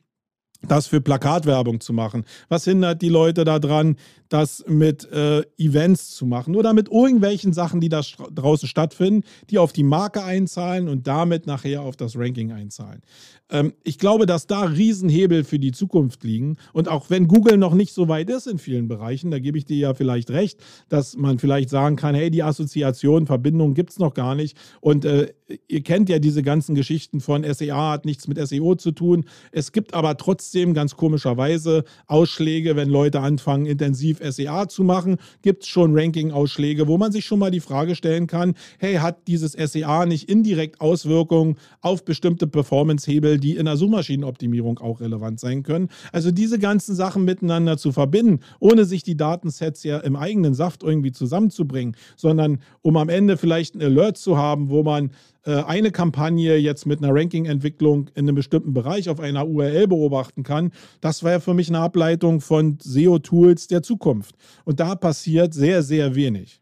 Das 0.68 0.88
für 0.88 1.02
Plakatwerbung 1.02 1.80
zu 1.80 1.94
machen? 1.94 2.26
Was 2.50 2.66
hindert 2.66 3.02
die 3.02 3.10
Leute 3.10 3.44
daran, 3.44 3.98
das 4.30 4.64
mit 4.68 5.12
äh, 5.12 5.44
Events 5.58 6.12
zu 6.12 6.26
machen 6.26 6.56
oder 6.56 6.74
mit 6.74 6.90
irgendwelchen 6.90 7.54
Sachen, 7.54 7.82
die 7.82 7.90
da 7.90 8.02
draußen 8.34 8.68
stattfinden, 8.68 9.24
die 9.50 9.60
auf 9.60 9.74
die 9.74 9.84
Marke 9.84 10.24
einzahlen 10.24 10.88
und 10.88 11.06
damit 11.06 11.46
nachher 11.46 11.82
auf 11.82 11.96
das 11.96 12.18
Ranking 12.18 12.52
einzahlen? 12.52 13.02
Ähm, 13.50 13.74
ich 13.84 14.00
glaube, 14.00 14.26
dass 14.26 14.48
da 14.48 14.62
Riesenhebel 14.62 15.44
für 15.44 15.60
die 15.60 15.72
Zukunft 15.72 16.24
liegen. 16.24 16.58
Und 16.74 16.90
auch 16.90 17.10
wenn 17.10 17.28
Google 17.28 17.58
noch 17.58 17.76
nicht 17.76 17.94
so 17.94 18.08
weit 18.08 18.30
ist 18.30 18.48
in 18.48 18.58
vielen 18.58 18.88
Bereichen, 18.88 19.30
da 19.30 19.38
gebe 19.40 19.58
ich 19.58 19.66
dir 19.66 19.78
ja 19.78 19.94
vielleicht 19.94 20.32
recht, 20.32 20.60
dass 20.90 21.16
man 21.16 21.38
vielleicht 21.38 21.70
sagen 21.70 21.96
kann, 21.96 22.16
hey, 22.16 22.32
die 22.32 22.42
Assoziation, 22.42 23.28
Verbindung 23.28 23.76
gibt 23.76 23.92
es 23.92 24.00
noch 24.00 24.16
gar 24.16 24.34
nicht. 24.34 24.58
Und 24.82 25.06
äh, 25.06 25.32
ihr 25.68 25.84
kennt 25.84 26.10
ja 26.10 26.18
diese 26.18 26.42
ganzen 26.42 26.74
Geschichten 26.74 27.22
von 27.22 27.44
SEA 27.54 27.92
hat 27.92 28.06
nichts 28.06 28.28
mit 28.28 28.40
SEO 28.48 28.76
zu 28.76 28.92
tun. 28.92 29.26
Es 29.52 29.72
gibt 29.72 29.94
aber 29.94 30.18
trotzdem 30.18 30.53
ganz 30.74 30.96
komischerweise 30.96 31.84
Ausschläge, 32.08 32.76
wenn 32.76 32.90
Leute 32.90 33.20
anfangen, 33.20 33.66
intensiv 33.66 34.20
SEA 34.22 34.68
zu 34.68 34.84
machen, 34.84 35.18
gibt 35.42 35.64
es 35.64 35.70
schon 35.70 35.98
Ranking-Ausschläge, 35.98 36.88
wo 36.88 36.98
man 36.98 37.12
sich 37.12 37.26
schon 37.26 37.40
mal 37.40 37.52
die 37.52 37.60
Frage 37.60 37.96
stellen 37.96 38.28
kann, 38.28 38.54
hey, 38.78 38.96
hat 38.96 39.28
dieses 39.28 39.54
SEA 39.54 40.06
nicht 40.06 40.30
indirekt 40.30 40.80
Auswirkungen 40.80 41.58
auf 41.82 42.06
bestimmte 42.06 42.48
Performance-Hebel, 42.48 43.40
die 43.40 43.56
in 43.56 43.66
der 43.66 43.78
Suchmaschinenoptimierung 43.78 44.80
auch 44.80 45.02
relevant 45.02 45.40
sein 45.40 45.64
können? 45.64 45.90
Also 46.12 46.32
diese 46.32 46.60
ganzen 46.60 46.96
Sachen 46.96 47.26
miteinander 47.26 47.78
zu 47.78 47.92
verbinden, 47.92 48.42
ohne 48.60 48.86
sich 48.86 49.04
die 49.04 49.18
Datensets 49.18 49.84
ja 49.84 49.98
im 50.00 50.16
eigenen 50.16 50.54
Saft 50.54 50.84
irgendwie 50.84 51.12
zusammenzubringen, 51.12 51.96
sondern 52.16 52.60
um 52.82 52.96
am 52.98 53.10
Ende 53.10 53.38
vielleicht 53.38 53.74
einen 53.74 53.84
Alert 53.84 54.18
zu 54.18 54.38
haben, 54.38 54.70
wo 54.70 54.84
man 54.84 55.12
eine 55.46 55.92
Kampagne 55.92 56.58
jetzt 56.58 56.86
mit 56.86 57.04
einer 57.04 57.14
Ranking-Entwicklung 57.14 58.10
in 58.16 58.26
einem 58.26 58.36
bestimmten 58.36 58.74
Bereich 58.74 59.10
auf 59.10 59.20
einer 59.20 59.48
URL 59.48 59.88
beobachten 59.88 60.44
kann, 60.44 60.72
das 61.02 61.24
wäre 61.24 61.42
für 61.42 61.54
mich 61.54 61.70
eine 61.70 61.80
Ableitung 61.80 62.40
von 62.40 62.78
SEO-Tools 62.82 63.68
der 63.68 63.84
Zukunft. 63.84 64.36
Und 64.64 64.80
da 64.80 64.96
passiert 64.96 65.54
sehr, 65.54 65.84
sehr 65.84 66.16
wenig. 66.16 66.62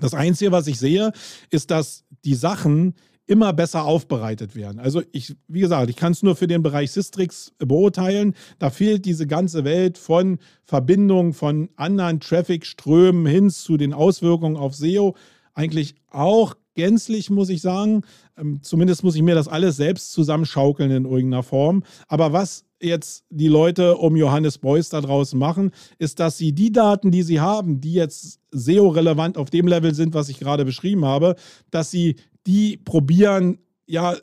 Das 0.00 0.14
Einzige, 0.14 0.50
was 0.50 0.66
ich 0.66 0.78
sehe, 0.78 1.12
ist, 1.50 1.70
dass 1.70 2.04
die 2.24 2.34
Sachen 2.34 2.94
immer 3.26 3.52
besser 3.52 3.84
aufbereitet 3.84 4.56
werden. 4.56 4.80
Also 4.80 5.02
ich, 5.12 5.36
wie 5.46 5.60
gesagt, 5.60 5.88
ich 5.88 5.94
kann 5.94 6.10
es 6.10 6.24
nur 6.24 6.34
für 6.34 6.48
den 6.48 6.64
Bereich 6.64 6.90
Systrix 6.90 7.52
beurteilen. 7.58 8.34
Da 8.58 8.70
fehlt 8.70 9.04
diese 9.04 9.26
ganze 9.26 9.62
Welt 9.62 9.98
von 9.98 10.38
Verbindung 10.64 11.32
von 11.32 11.68
anderen 11.76 12.18
Traffic-Strömen 12.18 13.26
hin 13.26 13.48
zu 13.50 13.76
den 13.76 13.92
Auswirkungen 13.92 14.56
auf 14.56 14.74
SEO 14.74 15.14
eigentlich 15.54 15.94
auch 16.10 16.56
gänzlich, 16.74 17.30
muss 17.30 17.48
ich 17.48 17.60
sagen. 17.62 18.02
Ähm, 18.36 18.60
zumindest 18.62 19.04
muss 19.04 19.16
ich 19.16 19.22
mir 19.22 19.34
das 19.34 19.48
alles 19.48 19.76
selbst 19.76 20.12
zusammenschaukeln 20.12 20.90
in 20.90 21.04
irgendeiner 21.04 21.42
Form. 21.42 21.82
Aber 22.08 22.32
was 22.32 22.64
jetzt 22.82 23.24
die 23.30 23.48
Leute 23.48 23.96
um 23.96 24.16
Johannes 24.16 24.58
Beuys 24.58 24.88
da 24.88 25.00
draußen 25.00 25.38
machen, 25.38 25.70
ist, 25.98 26.20
dass 26.20 26.38
sie 26.38 26.52
die 26.52 26.72
Daten, 26.72 27.10
die 27.10 27.22
sie 27.22 27.40
haben, 27.40 27.80
die 27.80 27.92
jetzt 27.92 28.40
SEO-relevant 28.52 29.36
auf 29.36 29.50
dem 29.50 29.66
Level 29.66 29.94
sind, 29.94 30.14
was 30.14 30.28
ich 30.28 30.38
gerade 30.38 30.64
beschrieben 30.64 31.04
habe, 31.04 31.36
dass 31.70 31.90
sie 31.90 32.16
die 32.46 32.78
probieren, 32.78 33.58
ja, 33.86 34.16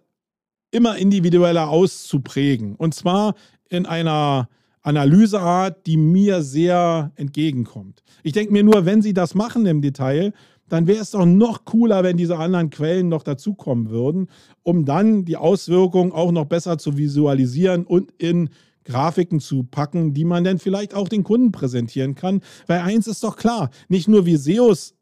immer 0.71 0.97
individueller 0.97 1.69
auszuprägen. 1.69 2.75
Und 2.75 2.93
zwar 2.93 3.35
in 3.69 3.85
einer 3.85 4.49
Analyseart, 4.81 5.85
die 5.85 5.97
mir 5.97 6.41
sehr 6.41 7.11
entgegenkommt. 7.15 8.03
Ich 8.23 8.33
denke 8.33 8.53
mir 8.53 8.63
nur, 8.63 8.85
wenn 8.85 9.01
sie 9.01 9.13
das 9.13 9.35
machen 9.35 9.65
im 9.65 9.81
Detail, 9.81 10.33
dann 10.69 10.87
wäre 10.87 11.01
es 11.01 11.11
doch 11.11 11.25
noch 11.25 11.65
cooler, 11.65 12.03
wenn 12.03 12.17
diese 12.17 12.37
anderen 12.37 12.69
Quellen 12.69 13.09
noch 13.09 13.23
dazukommen 13.23 13.89
würden, 13.89 14.29
um 14.63 14.85
dann 14.85 15.25
die 15.25 15.37
Auswirkungen 15.37 16.11
auch 16.11 16.31
noch 16.31 16.45
besser 16.45 16.77
zu 16.77 16.97
visualisieren 16.97 17.85
und 17.85 18.11
in 18.17 18.49
Grafiken 18.83 19.39
zu 19.39 19.63
packen, 19.63 20.13
die 20.13 20.25
man 20.25 20.43
dann 20.43 20.59
vielleicht 20.59 20.93
auch 20.93 21.09
den 21.09 21.23
Kunden 21.23 21.51
präsentieren 21.51 22.15
kann. 22.15 22.41
Weil 22.67 22.79
eins 22.79 23.07
ist 23.07 23.23
doch 23.23 23.35
klar, 23.35 23.69
nicht 23.89 24.07
nur 24.07 24.25
wir 24.25 24.39
SEOs 24.39 24.93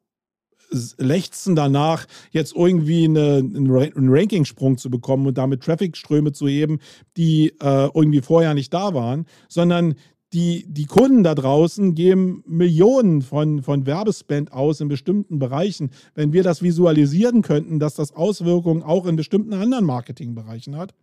lechzen 0.98 1.56
danach, 1.56 2.06
jetzt 2.32 2.56
irgendwie 2.56 3.06
eine, 3.06 3.38
einen 3.38 4.10
Rankingsprung 4.10 4.78
zu 4.78 4.90
bekommen 4.90 5.28
und 5.28 5.38
damit 5.38 5.64
Trafficströme 5.64 6.32
zu 6.32 6.48
heben, 6.48 6.80
die 7.18 7.50
äh, 7.62 7.90
irgendwie 7.94 8.22
vorher 8.22 8.54
nicht 8.54 8.74
da 8.74 8.94
waren, 8.94 9.26
sondern 9.48 9.96
die, 10.36 10.66
die 10.68 10.86
Kunden 10.86 11.24
da 11.24 11.34
draußen 11.34 11.96
geben 11.96 12.44
Millionen 12.46 13.22
von, 13.22 13.64
von 13.64 13.86
Werbespend 13.86 14.52
aus 14.52 14.82
in 14.82 14.90
bestimmten 14.90 15.40
Bereichen. 15.40 15.92
Wenn 16.14 16.34
wir 16.34 16.44
das 16.44 16.62
visualisieren 16.62 17.42
könnten, 17.42 17.80
dass 17.80 17.96
das 17.96 18.14
Auswirkungen 18.14 18.84
auch 18.84 19.06
in 19.06 19.16
bestimmten 19.16 19.54
anderen 19.54 19.86
Marketingbereichen 19.86 20.76
hat, 20.76 20.94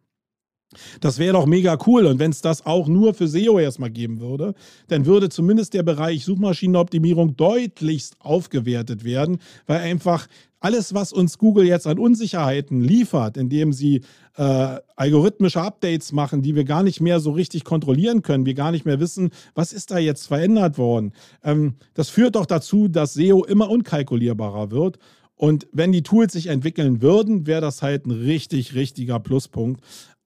das 1.00 1.18
wäre 1.18 1.35
doch 1.35 1.46
mega 1.46 1.78
cool. 1.87 2.06
Und 2.06 2.18
wenn 2.18 2.30
es 2.30 2.40
das 2.40 2.66
auch 2.66 2.88
nur 2.88 3.14
für 3.14 3.28
SEO 3.28 3.58
erstmal 3.58 3.90
geben 3.90 4.20
würde, 4.20 4.54
dann 4.88 5.06
würde 5.06 5.28
zumindest 5.28 5.74
der 5.74 5.82
Bereich 5.82 6.24
Suchmaschinenoptimierung 6.24 7.37
deutlichst 7.37 8.16
aufgewertet 8.20 9.04
werden, 9.04 9.38
weil 9.66 9.80
einfach 9.80 10.26
alles, 10.62 10.94
was 10.94 11.12
uns 11.12 11.38
Google 11.38 11.66
jetzt 11.66 11.87
an 11.87 11.98
Unsicherheiten 11.98 12.80
liefert, 12.80 13.37
indem 13.37 13.72
sie 13.72 14.02
äh, 14.37 14.76
algorithmische 14.96 15.61
Updates 15.61 16.12
machen, 16.12 16.42
die 16.42 16.54
wir 16.54 16.64
gar 16.64 16.82
nicht 16.82 17.00
mehr 17.00 17.20
so 17.20 17.32
richtig 17.32 17.64
kontrollieren 17.64 18.22
können, 18.22 18.46
wir 18.46 18.54
gar 18.54 18.70
nicht 18.70 18.87
mehr 18.87 19.00
wissen, 19.00 19.30
was 19.54 19.72
ist 19.72 19.90
da 19.90 19.98
jetzt 19.98 20.26
verändert 20.28 20.78
worden, 20.78 21.12
ähm, 21.42 21.74
das 21.94 22.08
führt 22.08 22.37
doch 22.37 22.46
dazu, 22.46 22.88
dass 22.88 23.14
SEO 23.14 23.44
immer 23.44 23.68
unkalkulierbarer 23.68 24.70
wird. 24.70 24.98
Und 25.35 25.66
wenn 25.72 25.90
die 25.90 26.04
Tools 26.04 26.32
sich 26.32 26.46
entwickeln 26.46 27.02
würden, 27.02 27.48
wäre 27.48 27.61
das 27.61 27.82
halt 27.82 28.06
ein 28.06 28.12
richtig, 28.12 28.74
richtiger 28.74 29.18
Pluspunkt. 29.18 29.82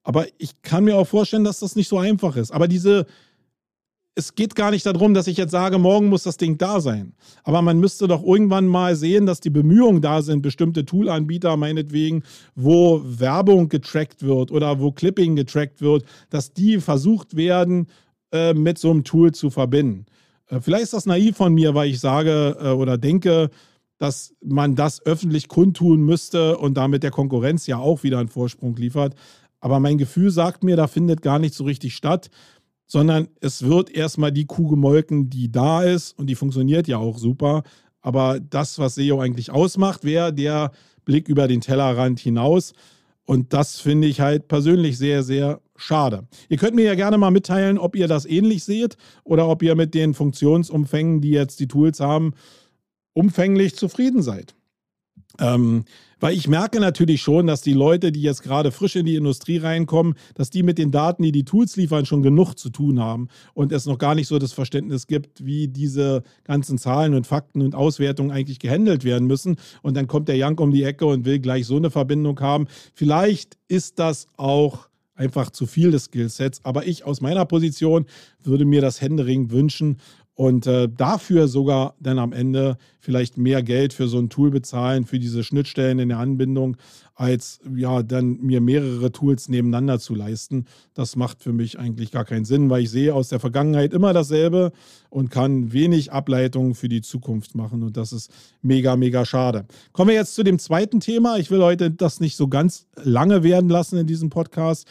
Aber 0.07 0.27
ich 0.39 0.63
kann 0.63 0.85
mir 0.85 0.97
auch 0.97 1.09
vorstellen, 1.09 1.43
dass 1.43 1.59
das 1.59 1.75
nicht 1.75 1.89
so 1.89 1.99
einfach 1.99 2.37
ist. 2.37 2.53
Aber 2.53 2.69
diese, 2.69 3.07
es 4.15 4.37
geht 4.37 4.55
gar 4.55 4.71
nicht 4.71 4.87
darum, 4.87 5.15
dass 5.15 5.27
ich 5.27 5.37
jetzt 5.37 5.51
sage, 5.51 5.79
morgen 5.79 6.09
muss 6.09 6.23
das 6.23 6.37
Ding 6.37 6.59
da 6.59 6.81
sein. 6.81 7.13
Aber 7.43 7.61
man 7.61 7.81
müsste 7.81 8.07
doch 8.07 8.23
irgendwann 8.23 8.69
mal 8.69 8.95
sehen, 8.95 9.27
dass 9.27 9.41
die 9.41 9.51
Bemühungen 9.51 10.01
da 10.01 10.23
sind, 10.23 10.43
bestimmte 10.43 10.85
Toolanbieter 10.85 11.57
meinetwegen, 11.57 12.23
wo 12.55 13.03
Werbung 13.05 13.69
getrackt 13.69 14.23
wird 14.23 14.53
oder 14.53 14.79
wo 14.79 14.93
Clipping 14.93 15.35
getrackt 15.35 15.83
wird, 15.83 16.05
dass 16.31 16.53
die 16.53 16.79
versucht 16.79 17.35
werden, 17.35 17.89
äh, 18.31 18.55
mit 18.55 18.79
so 18.79 18.93
einem 18.93 19.03
Tool 19.03 19.33
zu 19.33 19.51
verbinden. 19.51 20.07
Äh, 20.47 20.61
vielleicht 20.61 20.85
ist 20.85 20.93
das 20.93 21.07
naiv 21.07 21.37
von 21.37 21.53
mir, 21.53 21.75
weil 21.75 21.91
ich 21.91 21.99
sage 21.99 22.57
äh, 22.61 22.69
oder 22.69 22.97
denke, 22.97 23.51
dass 23.99 24.35
man 24.41 24.77
das 24.77 25.05
öffentlich 25.05 25.49
kundtun 25.49 26.03
müsste 26.03 26.59
und 26.59 26.75
damit 26.75 27.03
der 27.03 27.11
Konkurrenz 27.11 27.67
ja 27.67 27.79
auch 27.79 28.05
wieder 28.05 28.21
einen 28.21 28.29
Vorsprung 28.29 28.77
liefert. 28.77 29.17
Aber 29.67 29.81
mein 29.81 29.99
Gefühl 29.99 30.31
sagt 30.31 30.63
mir, 30.63 30.77
da 30.77 30.87
findet 30.87 31.23
gar 31.23 31.41
nicht 31.41 31.53
so 31.53 31.65
richtig 31.65 31.97
statt, 31.97 32.31
sondern 32.87 33.27
es 33.41 33.65
wird 33.65 33.91
erstmal 33.91 34.31
die 34.31 34.47
Kuh 34.47 34.69
gemolken, 34.69 35.29
die 35.29 35.51
da 35.51 35.83
ist 35.83 36.17
und 36.17 36.29
die 36.29 36.37
funktioniert 36.37 36.87
ja 36.87 36.99
auch 36.99 37.19
super. 37.19 37.65
Aber 38.01 38.39
das, 38.39 38.79
was 38.79 38.95
SEO 38.95 39.19
eigentlich 39.19 39.51
ausmacht, 39.51 40.05
wäre 40.05 40.33
der 40.33 40.71
Blick 41.05 41.29
über 41.29 41.49
den 41.49 41.61
Tellerrand 41.61 42.21
hinaus. 42.21 42.75
Und 43.25 43.53
das 43.53 43.81
finde 43.81 44.07
ich 44.07 44.21
halt 44.21 44.47
persönlich 44.47 44.99
sehr, 44.99 45.25
sehr 45.25 45.61
schade. 45.75 46.29
Ihr 46.49 46.59
könnt 46.59 46.77
mir 46.77 46.85
ja 46.85 46.95
gerne 46.95 47.19
mal 47.19 47.33
mitteilen, 47.33 47.77
ob 47.77 47.97
ihr 47.97 48.07
das 48.07 48.25
ähnlich 48.25 48.63
seht 48.63 48.97
oder 49.25 49.49
ob 49.49 49.65
ihr 49.65 49.75
mit 49.75 49.95
den 49.95 50.15
Funktionsumfängen, 50.15 51.21
die 51.21 51.31
jetzt 51.31 51.59
die 51.59 51.67
Tools 51.67 51.99
haben, 51.99 52.35
umfänglich 53.15 53.75
zufrieden 53.75 54.23
seid. 54.23 54.56
Ähm, 55.39 55.85
weil 56.19 56.35
ich 56.35 56.49
merke 56.49 56.81
natürlich 56.81 57.21
schon, 57.21 57.47
dass 57.47 57.61
die 57.61 57.75
Leute, 57.75 58.11
die 58.11 58.23
jetzt 58.23 58.43
gerade 58.43 58.73
frisch 58.73 58.97
in 58.97 59.05
die 59.05 59.17
Industrie 59.17 59.59
reinkommen, 59.59 60.15
dass 60.35 60.49
die 60.49 60.63
mit 60.63 60.79
den 60.79 60.91
Daten, 60.91 61.23
die 61.23 61.33
die 61.33 61.45
Tools 61.45 61.77
liefern, 61.77 62.07
schon 62.07 62.23
genug 62.23 62.55
zu 62.55 62.71
tun 62.71 63.01
haben 63.01 63.29
und 63.53 63.71
es 63.71 63.85
noch 63.85 63.99
gar 63.99 64.15
nicht 64.15 64.27
so 64.27 64.39
das 64.39 64.55
Verständnis 64.55 65.07
gibt, 65.07 65.45
wie 65.45 65.69
diese 65.69 66.23
ganzen 66.45 66.79
Zahlen 66.79 67.15
und 67.15 67.27
Fakten 67.27 67.61
und 67.61 67.75
Auswertungen 67.75 68.31
eigentlich 68.31 68.59
gehandelt 68.59 69.05
werden 69.05 69.27
müssen. 69.27 69.57
Und 69.83 69.95
dann 69.95 70.07
kommt 70.07 70.29
der 70.29 70.37
Jank 70.37 70.59
um 70.59 70.73
die 70.73 70.85
Ecke 70.85 71.05
und 71.05 71.27
will 71.27 71.39
gleich 71.39 71.67
so 71.67 71.77
eine 71.77 71.91
Verbindung 71.91 72.41
haben. 72.41 72.67
Vielleicht 72.95 73.59
ist 73.69 73.99
das 73.99 74.27
auch 74.39 74.89
einfach 75.15 75.51
zu 75.51 75.67
viel 75.67 75.91
des 75.91 76.05
Skillsets, 76.05 76.61
aber 76.63 76.87
ich 76.87 77.05
aus 77.05 77.21
meiner 77.21 77.45
Position 77.45 78.07
würde 78.43 78.65
mir 78.65 78.81
das 78.81 79.01
Händering 79.01 79.51
wünschen 79.51 79.99
und 80.37 80.67
äh, 80.67 80.87
dafür 80.87 81.49
sogar 81.49 81.95
dann 81.99 82.19
am 82.19 82.35
Ende 82.35 82.77
vielleicht 83.01 83.39
mehr 83.39 83.63
Geld 83.63 83.95
für 83.95 84.07
so 84.07 84.19
ein 84.19 84.29
Tool 84.29 84.51
bezahlen, 84.51 85.07
für 85.07 85.19
diese 85.19 85.43
Schnittstellen 85.43 85.99
in 85.99 86.11
der 86.11 86.19
Anbindung, 86.19 86.77
als 87.15 87.59
ja 87.75 88.03
dann 88.03 88.43
mir 88.43 88.61
mehrere 88.61 89.11
Tools 89.11 89.49
nebeneinander 89.49 89.99
zu 89.99 90.15
leisten. 90.15 90.67
Das 90.93 91.17
macht 91.17 91.43
für 91.43 91.55
mich 91.55 91.79
eigentlich 91.79 92.13
gar 92.13 92.27
keinen 92.27 92.45
Sinn, 92.45 92.69
weil 92.69 92.83
ich 92.83 92.91
sehe 92.91 93.15
aus 93.15 93.31
der 93.31 93.41
Vergangenheit 93.41 93.95
immer 93.95 94.13
dasselbe 94.13 94.73
und 95.09 95.31
kann 95.31 95.73
wenig 95.73 96.13
Ableitungen 96.13 96.75
für 96.75 96.91
die 96.91 97.01
Zukunft 97.01 97.55
machen. 97.55 97.83
Und 97.83 97.97
das 97.97 98.13
ist 98.13 98.31
mega, 98.61 98.95
mega 98.95 99.25
schade. 99.25 99.65
Kommen 99.93 100.11
wir 100.11 100.17
jetzt 100.17 100.35
zu 100.35 100.43
dem 100.43 100.59
zweiten 100.59 101.01
Thema. 101.01 101.39
Ich 101.39 101.51
will 101.51 101.63
heute 101.63 101.91
das 101.91 102.21
nicht 102.21 102.37
so 102.37 102.47
ganz 102.47 102.87
lange 103.03 103.43
werden 103.43 103.71
lassen 103.71 103.97
in 103.97 104.07
diesem 104.07 104.29
Podcast. 104.29 104.87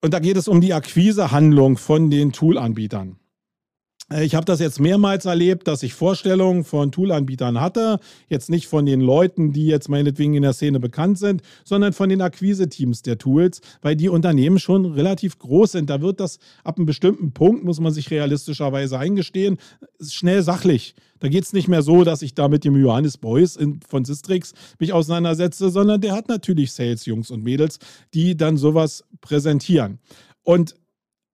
Und 0.00 0.14
da 0.14 0.18
geht 0.18 0.38
es 0.38 0.48
um 0.48 0.62
die 0.62 0.72
Akquisehandlung 0.72 1.76
von 1.76 2.08
den 2.08 2.32
Toolanbietern. 2.32 3.18
Äh, 4.10 4.24
ich 4.24 4.34
habe 4.34 4.44
das 4.44 4.60
jetzt 4.60 4.80
mehrmals 4.80 5.24
erlebt, 5.24 5.66
dass 5.68 5.82
ich 5.82 5.94
Vorstellungen 5.94 6.64
von 6.64 6.92
Toolanbietern 6.92 7.60
hatte. 7.60 7.98
Jetzt 8.28 8.50
nicht 8.50 8.66
von 8.66 8.86
den 8.86 9.00
Leuten, 9.00 9.52
die 9.52 9.66
jetzt 9.66 9.88
meinetwegen 9.88 10.34
in 10.34 10.42
der 10.42 10.52
Szene 10.52 10.80
bekannt 10.80 11.18
sind, 11.18 11.42
sondern 11.64 11.92
von 11.92 12.08
den 12.08 12.20
Akquise-Teams 12.20 13.02
der 13.02 13.18
Tools, 13.18 13.60
weil 13.82 13.96
die 13.96 14.08
Unternehmen 14.08 14.58
schon 14.58 14.86
relativ 14.86 15.38
groß 15.38 15.72
sind. 15.72 15.90
Da 15.90 16.00
wird 16.00 16.20
das 16.20 16.38
ab 16.62 16.76
einem 16.76 16.86
bestimmten 16.86 17.32
Punkt, 17.32 17.64
muss 17.64 17.80
man 17.80 17.92
sich 17.92 18.10
realistischerweise 18.10 18.98
eingestehen, 18.98 19.58
schnell 20.00 20.42
sachlich. 20.42 20.94
Da 21.20 21.28
geht 21.28 21.44
es 21.44 21.52
nicht 21.52 21.68
mehr 21.68 21.82
so, 21.82 22.04
dass 22.04 22.20
ich 22.20 22.34
da 22.34 22.48
mit 22.48 22.64
dem 22.64 22.76
Johannes 22.76 23.16
Beuys 23.16 23.58
von 23.88 24.04
Sistrix 24.04 24.52
mich 24.78 24.92
auseinandersetze, 24.92 25.70
sondern 25.70 26.00
der 26.00 26.12
hat 26.12 26.28
natürlich 26.28 26.72
Sales-Jungs 26.72 27.30
und 27.30 27.42
Mädels, 27.42 27.78
die 28.12 28.36
dann 28.36 28.58
sowas 28.58 29.04
präsentieren. 29.22 30.00
Und 30.42 30.74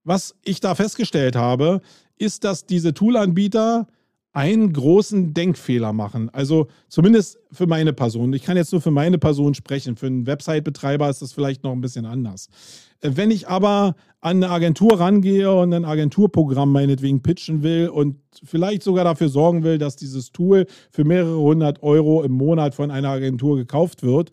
was 0.04 0.36
ich 0.44 0.60
da 0.60 0.74
festgestellt 0.74 1.36
habe, 1.36 1.82
ist, 2.20 2.44
dass 2.44 2.66
diese 2.66 2.94
Toolanbieter 2.94 3.86
einen 4.32 4.72
großen 4.72 5.34
Denkfehler 5.34 5.92
machen. 5.92 6.30
Also 6.30 6.68
zumindest 6.88 7.38
für 7.50 7.66
meine 7.66 7.92
Person. 7.92 8.32
Ich 8.32 8.44
kann 8.44 8.56
jetzt 8.56 8.70
nur 8.70 8.80
für 8.80 8.92
meine 8.92 9.18
Person 9.18 9.54
sprechen. 9.54 9.96
Für 9.96 10.06
einen 10.06 10.26
Website-Betreiber 10.26 11.10
ist 11.10 11.20
das 11.20 11.32
vielleicht 11.32 11.64
noch 11.64 11.72
ein 11.72 11.80
bisschen 11.80 12.06
anders. 12.06 12.48
Äh, 13.00 13.12
wenn 13.14 13.30
ich 13.32 13.48
aber 13.48 13.96
an 14.20 14.36
eine 14.36 14.50
Agentur 14.50 15.00
rangehe 15.00 15.52
und 15.52 15.72
ein 15.72 15.84
Agenturprogramm 15.84 16.70
meinetwegen 16.70 17.22
pitchen 17.22 17.62
will 17.62 17.88
und 17.88 18.16
vielleicht 18.44 18.84
sogar 18.84 19.04
dafür 19.04 19.28
sorgen 19.28 19.64
will, 19.64 19.78
dass 19.78 19.96
dieses 19.96 20.30
Tool 20.30 20.66
für 20.90 21.04
mehrere 21.04 21.38
hundert 21.38 21.82
Euro 21.82 22.22
im 22.22 22.32
Monat 22.32 22.74
von 22.74 22.90
einer 22.90 23.08
Agentur 23.08 23.56
gekauft 23.56 24.02
wird, 24.02 24.30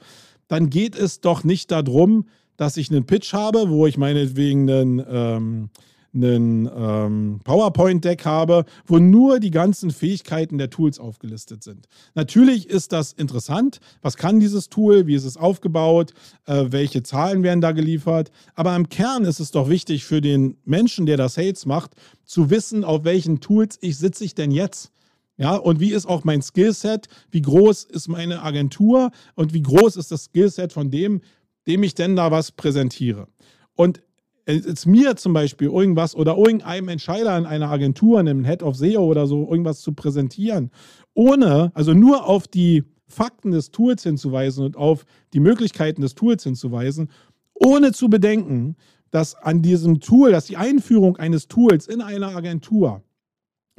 dann 0.48 0.70
geht 0.70 0.96
es 0.96 1.22
doch 1.22 1.44
nicht 1.44 1.72
darum, 1.72 2.26
dass 2.56 2.78
ich 2.78 2.92
einen 2.92 3.06
Pitch 3.06 3.34
habe, 3.34 3.70
wo 3.70 3.88
ich 3.88 3.98
meinetwegen 3.98 4.70
einen 4.70 5.06
ähm, 5.10 5.70
einen 6.18 6.70
ähm, 6.76 7.40
PowerPoint-Deck 7.44 8.26
habe, 8.26 8.66
wo 8.86 9.00
nur 9.00 9.40
die 9.40 9.52
ganzen 9.52 9.92
Fähigkeiten 9.92 10.58
der 10.58 10.70
Tools 10.70 11.00
aufgelistet 11.00 11.64
sind. 11.64 11.88
Natürlich 12.16 12.70
ist 12.70 12.92
das 12.92 13.14
interessant. 13.14 13.80
Was 14.02 14.18
kann 14.18 14.40
dieses 14.40 14.70
Tool? 14.70 15.08
Wie 15.08 15.16
ist 15.16 15.26
es 15.26 15.38
aufgebaut? 15.38 16.14
Äh, 16.46 16.66
welche 16.70 17.04
Zahlen 17.04 17.44
werden 17.44 17.62
da 17.62 17.72
geliefert? 17.72 18.32
Aber 18.56 18.76
im 18.76 18.90
Kern 18.90 19.24
ist 19.24 19.40
es 19.40 19.52
doch 19.52 19.70
wichtig 19.70 20.06
für 20.06 20.22
den 20.22 20.58
Menschen, 20.66 21.06
der 21.06 21.18
das 21.18 21.36
Sales 21.36 21.66
macht, 21.66 21.92
zu 22.26 22.50
wissen, 22.50 22.84
auf 22.84 23.04
welchen 23.04 23.40
Tools 23.40 23.78
ich 23.82 23.98
sitze 23.98 24.26
ich 24.26 24.36
denn 24.36 24.52
jetzt. 24.52 24.92
Ja, 25.38 25.56
und 25.56 25.80
wie 25.80 25.94
ist 25.94 26.08
auch 26.08 26.24
mein 26.24 26.42
Skillset? 26.42 27.08
Wie 27.30 27.44
groß 27.44 27.84
ist 27.84 28.08
meine 28.08 28.42
Agentur? 28.42 29.12
Und 29.36 29.54
wie 29.54 29.62
groß 29.62 29.96
ist 29.96 30.12
das 30.12 30.26
Skillset 30.26 30.74
von 30.74 30.90
dem, 30.90 31.22
dem 31.68 31.84
ich 31.84 31.94
denn 31.94 32.16
da 32.16 32.32
was 32.32 32.52
präsentiere? 32.52 33.28
Und 33.76 34.02
jetzt 34.48 34.86
mir 34.86 35.16
zum 35.16 35.34
Beispiel 35.34 35.68
irgendwas 35.68 36.16
oder 36.16 36.38
irgendeinem 36.38 36.88
Entscheider 36.90 37.38
in 37.38 37.46
einer 37.46 37.70
Agentur, 37.70 38.20
einem 38.20 38.46
Head 38.46 38.64
of 38.64 38.76
SEO 38.76 39.04
oder 39.06 39.28
so, 39.28 39.48
irgendwas 39.50 39.82
zu 39.82 39.94
präsentieren, 39.94 40.72
ohne, 41.14 41.72
also 41.74 41.94
nur 41.94 42.26
auf 42.26 42.48
die 42.48 42.84
Fakten 43.08 43.52
des 43.52 43.72
Tools 43.72 44.04
hinzuweisen 44.04 44.66
und 44.66 44.78
auf 44.78 45.06
die 45.34 45.40
Möglichkeiten 45.40 46.02
des 46.02 46.16
Tools 46.16 46.44
hinzuweisen, 46.44 47.10
ohne 47.54 47.92
zu 47.92 48.10
bedenken, 48.10 48.76
dass 49.12 49.36
an 49.36 49.62
diesem 49.62 50.00
Tool, 50.00 50.32
dass 50.32 50.46
die 50.46 50.58
Einführung 50.58 51.18
eines 51.18 51.48
Tools 51.48 51.88
in 51.88 52.02
einer 52.02 52.36
Agentur 52.36 53.02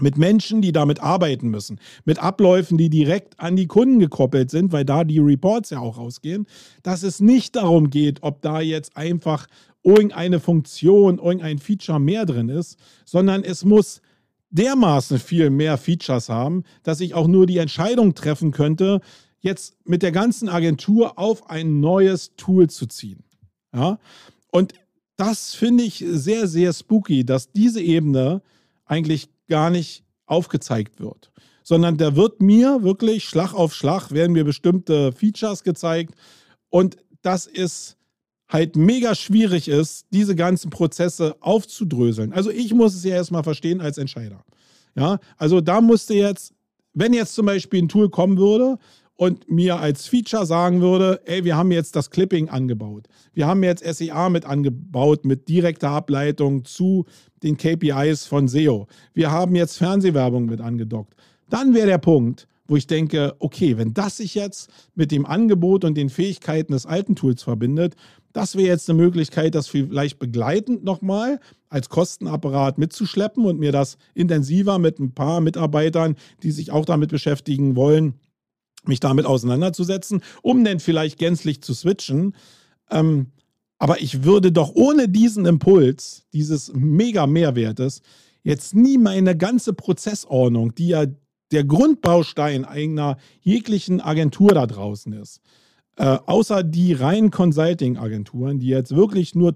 mit 0.01 0.17
Menschen, 0.17 0.63
die 0.63 0.73
damit 0.73 1.01
arbeiten 1.01 1.49
müssen, 1.49 1.81
mit 2.05 2.21
Abläufen, 2.21 2.79
die 2.79 2.89
direkt 2.89 3.39
an 3.41 3.57
die 3.57 3.67
Kunden 3.67 3.99
gekoppelt 3.99 4.51
sind, 4.51 4.73
weil 4.73 4.85
da 4.85 5.05
die 5.05 5.19
Reports 5.19 5.71
ja 5.71 5.81
auch 5.81 5.99
rausgehen, 5.99 6.47
dass 6.83 7.03
es 7.03 7.21
nicht 7.21 7.57
darum 7.57 7.91
geht, 7.91 8.23
ob 8.23 8.41
da 8.41 8.61
jetzt 8.61 8.97
einfach 8.97 9.47
irgendeine 9.89 10.39
Funktion, 10.39 11.19
irgendein 11.19 11.59
Feature 11.59 11.99
mehr 11.99 12.27
drin 12.27 12.51
ist, 12.51 12.79
sondern 13.07 13.43
es 13.43 13.65
muss 13.65 14.03
dermaßen 14.51 15.19
viel 15.19 15.51
mehr 15.51 15.79
Features 15.79 16.29
haben, 16.29 16.65
dass 16.83 17.01
ich 17.01 17.15
auch 17.15 17.27
nur 17.27 17.47
die 17.47 17.59
Entscheidung 17.59 18.15
treffen 18.15 18.51
könnte, 18.51 19.01
jetzt 19.41 19.77
mit 19.85 20.03
der 20.03 20.13
ganzen 20.13 20.49
Agentur 20.49 21.19
auf 21.19 21.49
ein 21.49 21.81
neues 21.81 22.35
Tool 22.37 22.69
zu 22.69 22.87
ziehen. 22.87 23.25
Ja? 23.75 23.99
Und 24.51 24.75
das 25.17 25.55
finde 25.55 25.85
ich 25.85 26.05
sehr, 26.07 26.47
sehr 26.47 26.73
spooky, 26.73 27.25
dass 27.25 27.53
diese 27.53 27.81
Ebene 27.81 28.43
eigentlich 28.85 29.29
gar 29.49 29.71
nicht 29.71 30.05
aufgezeigt 30.27 31.01
wird, 31.01 31.31
sondern 31.63 31.97
da 31.97 32.15
wird 32.15 32.43
mir 32.43 32.83
wirklich 32.83 33.25
Schlag 33.25 33.55
auf 33.55 33.75
Schlag 33.75 34.13
werden 34.13 34.33
mir 34.33 34.45
bestimmte 34.45 35.13
Features 35.13 35.63
gezeigt 35.65 36.15
und 36.69 36.97
das 37.23 37.47
ist 37.47 37.98
halt 38.49 38.77
mega 38.77 39.15
schwierig 39.15 39.69
ist, 39.69 40.07
diese 40.11 40.35
ganzen 40.35 40.71
Prozesse 40.71 41.37
aufzudröseln. 41.41 42.33
Also 42.33 42.51
ich 42.51 42.73
muss 42.73 42.95
es 42.95 43.05
ja 43.05 43.15
erstmal 43.15 43.43
verstehen 43.43 43.81
als 43.81 43.99
Entscheider. 43.99 44.45
Ja, 44.97 45.19
also 45.37 45.61
da 45.61 45.81
musste 45.81 46.15
jetzt, 46.15 46.55
wenn 46.95 47.13
jetzt 47.13 47.35
zum 47.35 47.47
Beispiel 47.47 47.83
ein 47.83 47.89
Tool 47.89 48.09
kommen 48.09 48.39
würde 48.39 48.79
und 49.17 49.51
mir 49.51 49.79
als 49.79 50.07
Feature 50.07 50.47
sagen 50.47 50.81
würde, 50.81 51.21
ey, 51.27 51.45
wir 51.45 51.57
haben 51.57 51.71
jetzt 51.73 51.95
das 51.95 52.11
Clipping 52.11 52.49
angebaut. 52.49 53.07
Wir 53.35 53.47
haben 53.47 53.63
jetzt 53.63 53.85
SEA 53.85 54.29
mit 54.29 54.45
angebaut 54.45 55.25
mit 55.25 55.49
direkter 55.49 55.91
Ableitung 55.91 56.65
zu 56.65 57.05
den 57.43 57.57
KPIs 57.57 58.27
von 58.27 58.49
SEO. 58.49 58.87
Wir 59.15 59.31
haben 59.31 59.55
jetzt 59.55 59.77
Fernsehwerbung 59.77 60.47
mit 60.47 60.61
angedockt. 60.61 61.15
Dann 61.51 61.75
wäre 61.75 61.87
der 61.87 61.99
Punkt, 61.99 62.49
wo 62.69 62.77
ich 62.77 62.87
denke, 62.87 63.35
okay, 63.39 63.79
wenn 63.79 63.95
das 63.95 64.19
sich 64.19 64.35
jetzt 64.35 64.71
mit 64.95 65.11
dem 65.11 65.27
Angebot 65.27 65.85
und 65.85 65.97
den 65.97 66.11
Fähigkeiten 66.11 66.73
des 66.73 66.87
alten 66.87 67.17
Tools 67.17 67.43
verbindet, 67.43 67.97
das 68.35 68.55
wäre 68.55 68.69
jetzt 68.69 68.89
eine 68.89 69.01
Möglichkeit, 69.01 69.55
das 69.55 69.67
vielleicht 69.67 70.19
begleitend 70.19 70.85
nochmal 70.85 71.41
als 71.71 71.89
Kostenapparat 71.89 72.79
mitzuschleppen 72.79 73.47
und 73.47 73.59
mir 73.59 73.73
das 73.73 73.97
intensiver 74.15 74.79
mit 74.79 75.01
ein 75.01 75.15
paar 75.15 75.41
Mitarbeitern, 75.41 76.15
die 76.43 76.51
sich 76.51 76.71
auch 76.71 76.85
damit 76.85 77.11
beschäftigen 77.11 77.75
wollen, 77.75 78.15
mich 78.85 79.01
damit 79.01 79.25
auseinanderzusetzen, 79.25 80.23
um 80.43 80.63
dann 80.63 80.79
vielleicht 80.79 81.19
gänzlich 81.19 81.63
zu 81.63 81.73
switchen. 81.73 82.35
Ähm, 82.91 83.33
aber 83.79 84.01
ich 84.03 84.25
würde 84.25 84.53
doch 84.53 84.73
ohne 84.75 85.09
diesen 85.09 85.47
Impuls, 85.47 86.27
dieses 86.33 86.73
mega 86.75 87.27
Mehrwertes, 87.27 88.03
jetzt 88.43 88.75
nie 88.75 88.99
meine 88.99 89.37
ganze 89.37 89.73
Prozessordnung, 89.73 90.75
die 90.75 90.89
ja 90.89 91.07
der 91.51 91.65
Grundbaustein 91.65 92.65
einer 92.65 93.17
jeglichen 93.41 94.01
Agentur 94.01 94.51
da 94.51 94.67
draußen 94.67 95.13
ist, 95.13 95.41
äh, 95.97 96.19
außer 96.27 96.63
die 96.63 96.93
reinen 96.93 97.31
Consulting-Agenturen, 97.31 98.59
die 98.59 98.69
jetzt 98.69 98.95
wirklich 98.95 99.35
nur 99.35 99.55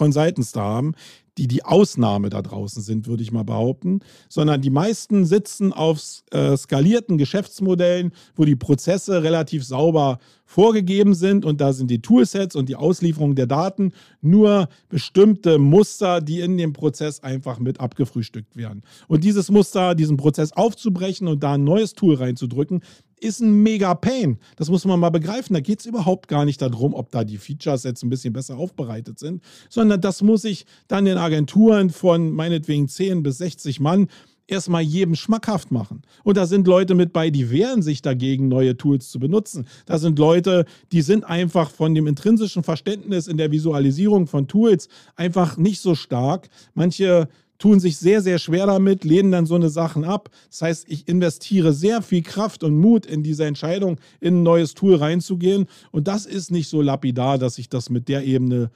Top-Consultants 0.00 0.52
da 0.52 0.62
haben, 0.62 0.94
die 1.38 1.46
die 1.46 1.64
Ausnahme 1.64 2.28
da 2.28 2.42
draußen 2.42 2.82
sind, 2.82 3.06
würde 3.06 3.22
ich 3.22 3.32
mal 3.32 3.44
behaupten, 3.44 4.00
sondern 4.28 4.60
die 4.60 4.70
meisten 4.70 5.24
sitzen 5.24 5.72
auf 5.72 6.00
äh, 6.32 6.56
skalierten 6.56 7.18
Geschäftsmodellen, 7.18 8.12
wo 8.34 8.44
die 8.44 8.56
Prozesse 8.56 9.22
relativ 9.22 9.64
sauber 9.64 10.18
vorgegeben 10.44 11.14
sind 11.14 11.44
und 11.44 11.60
da 11.60 11.72
sind 11.72 11.90
die 11.90 12.02
Toolsets 12.02 12.56
und 12.56 12.68
die 12.68 12.76
Auslieferung 12.76 13.36
der 13.36 13.46
Daten 13.46 13.92
nur 14.20 14.68
bestimmte 14.88 15.58
Muster, 15.58 16.20
die 16.20 16.40
in 16.40 16.58
dem 16.58 16.72
Prozess 16.72 17.22
einfach 17.22 17.58
mit 17.58 17.78
abgefrühstückt 17.78 18.56
werden. 18.56 18.82
Und 19.06 19.22
dieses 19.22 19.50
Muster, 19.50 19.94
diesen 19.94 20.16
Prozess 20.16 20.52
aufzubrechen 20.52 21.28
und 21.28 21.42
da 21.42 21.54
ein 21.54 21.64
neues 21.64 21.94
Tool 21.94 22.16
reinzudrücken, 22.16 22.82
ist 23.20 23.40
ein 23.40 23.62
mega 23.62 23.94
Pain. 23.94 24.38
Das 24.56 24.68
muss 24.68 24.84
man 24.84 24.98
mal 24.98 25.10
begreifen. 25.10 25.54
Da 25.54 25.60
geht 25.60 25.80
es 25.80 25.86
überhaupt 25.86 26.28
gar 26.28 26.44
nicht 26.44 26.60
darum, 26.60 26.94
ob 26.94 27.10
da 27.10 27.24
die 27.24 27.38
Features 27.38 27.84
jetzt 27.84 28.02
ein 28.02 28.10
bisschen 28.10 28.32
besser 28.32 28.56
aufbereitet 28.56 29.18
sind, 29.18 29.42
sondern 29.68 30.00
das 30.00 30.22
muss 30.22 30.44
ich 30.44 30.66
dann 30.88 31.04
den 31.04 31.18
Agenturen 31.18 31.90
von 31.90 32.32
meinetwegen 32.32 32.88
10 32.88 33.22
bis 33.22 33.38
60 33.38 33.80
Mann 33.80 34.08
erstmal 34.50 34.82
jedem 34.82 35.14
schmackhaft 35.14 35.70
machen. 35.70 36.02
Und 36.24 36.36
da 36.36 36.46
sind 36.46 36.66
Leute 36.66 36.94
mit 36.94 37.12
bei, 37.12 37.30
die 37.30 37.50
wehren 37.50 37.82
sich 37.82 38.02
dagegen, 38.02 38.48
neue 38.48 38.76
Tools 38.76 39.10
zu 39.10 39.18
benutzen. 39.18 39.66
Da 39.86 39.98
sind 39.98 40.18
Leute, 40.18 40.64
die 40.92 41.02
sind 41.02 41.24
einfach 41.24 41.70
von 41.70 41.94
dem 41.94 42.06
intrinsischen 42.06 42.62
Verständnis 42.62 43.28
in 43.28 43.36
der 43.36 43.52
Visualisierung 43.52 44.26
von 44.26 44.48
Tools 44.48 44.88
einfach 45.14 45.56
nicht 45.56 45.80
so 45.80 45.94
stark. 45.94 46.48
Manche 46.74 47.28
tun 47.60 47.78
sich 47.78 47.98
sehr, 47.98 48.22
sehr 48.22 48.40
schwer 48.40 48.66
damit, 48.66 49.04
lehnen 49.04 49.30
dann 49.30 49.46
so 49.46 49.54
eine 49.54 49.68
Sachen 49.68 50.02
ab. 50.02 50.30
Das 50.48 50.62
heißt, 50.62 50.86
ich 50.88 51.06
investiere 51.06 51.72
sehr 51.72 52.02
viel 52.02 52.22
Kraft 52.22 52.64
und 52.64 52.76
Mut 52.76 53.06
in 53.06 53.22
diese 53.22 53.44
Entscheidung, 53.44 53.98
in 54.18 54.38
ein 54.40 54.42
neues 54.42 54.74
Tool 54.74 54.96
reinzugehen. 54.96 55.66
Und 55.92 56.08
das 56.08 56.26
ist 56.26 56.50
nicht 56.50 56.68
so 56.68 56.82
lapidar, 56.82 57.38
dass 57.38 57.58
ich 57.58 57.68
das 57.68 57.90
mit 57.90 58.08
der 58.08 58.24
Ebene 58.24 58.70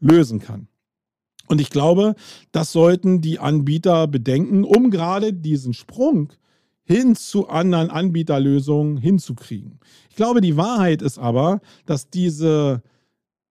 lösen 0.00 0.38
kann. 0.38 0.68
Und 1.48 1.60
ich 1.60 1.70
glaube, 1.70 2.14
das 2.52 2.72
sollten 2.72 3.20
die 3.20 3.38
Anbieter 3.38 4.06
bedenken, 4.06 4.64
um 4.64 4.90
gerade 4.90 5.32
diesen 5.32 5.74
Sprung 5.74 6.32
hin 6.84 7.16
zu 7.16 7.48
anderen 7.48 7.90
Anbieterlösungen 7.90 8.98
hinzukriegen. 8.98 9.80
Ich 10.10 10.16
glaube, 10.16 10.40
die 10.40 10.56
Wahrheit 10.56 11.02
ist 11.02 11.18
aber, 11.18 11.60
dass 11.86 12.08
diese 12.08 12.82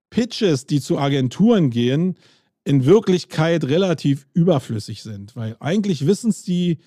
Pitches, 0.10 0.66
die 0.66 0.80
zu 0.80 0.98
Agenturen 0.98 1.70
gehen, 1.70 2.16
in 2.68 2.84
Wirklichkeit 2.84 3.64
relativ 3.64 4.28
überflüssig 4.34 5.02
sind, 5.02 5.38
weil 5.38 5.56
eigentlich 5.62 6.06
wissen 6.06 6.32
es 6.32 6.44
die, 6.44 6.80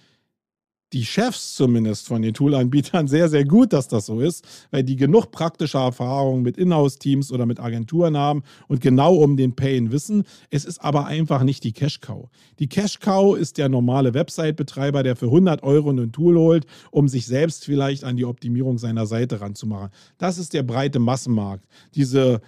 die 0.93 1.07
Chefs 1.07 1.55
zumindest 1.55 2.07
von 2.07 2.21
den 2.21 2.35
Toolanbietern 2.35 3.09
sehr, 3.09 3.31
sehr 3.31 3.47
gut, 3.47 3.73
dass 3.73 3.89
das 3.89 4.05
so 4.05 4.21
ist, 4.21 4.45
weil 4.71 4.85
die 4.85 4.97
genug 4.97 5.31
praktische 5.31 5.79
Erfahrung 5.79 6.43
mit 6.43 6.59
Inhouse-Teams 6.59 7.33
oder 7.33 7.47
mit 7.47 7.61
Agenturen 7.61 8.19
haben 8.19 8.43
und 8.69 8.83
genau 8.83 9.15
um 9.15 9.39
den 9.39 9.57
Pain 9.57 9.91
wissen. 9.91 10.25
Es 10.51 10.67
ist 10.67 10.85
aber 10.85 11.07
einfach 11.07 11.45
nicht 11.45 11.65
die 11.65 11.73
Cash-Cow. 11.73 12.29
Die 12.59 12.69
Cash-Cow 12.69 13.39
ist 13.39 13.57
der 13.57 13.71
normale 13.71 14.13
Website-Betreiber, 14.13 15.03
der 15.03 15.17
für 15.17 15.27
100 15.27 15.63
Euro 15.63 15.93
ein 15.93 16.13
Tool 16.13 16.37
holt, 16.37 16.67
um 16.91 17.09
sich 17.09 17.25
selbst 17.25 17.65
vielleicht 17.65 18.05
an 18.05 18.19
die 18.19 18.27
Optimierung 18.27 18.77
seiner 18.77 19.07
Seite 19.07 19.41
ranzumachen. 19.41 19.89
Das 20.19 20.37
ist 20.37 20.53
der 20.53 20.63
breite 20.63 20.99
Massenmarkt. 20.99 21.65
Diese 21.95 22.43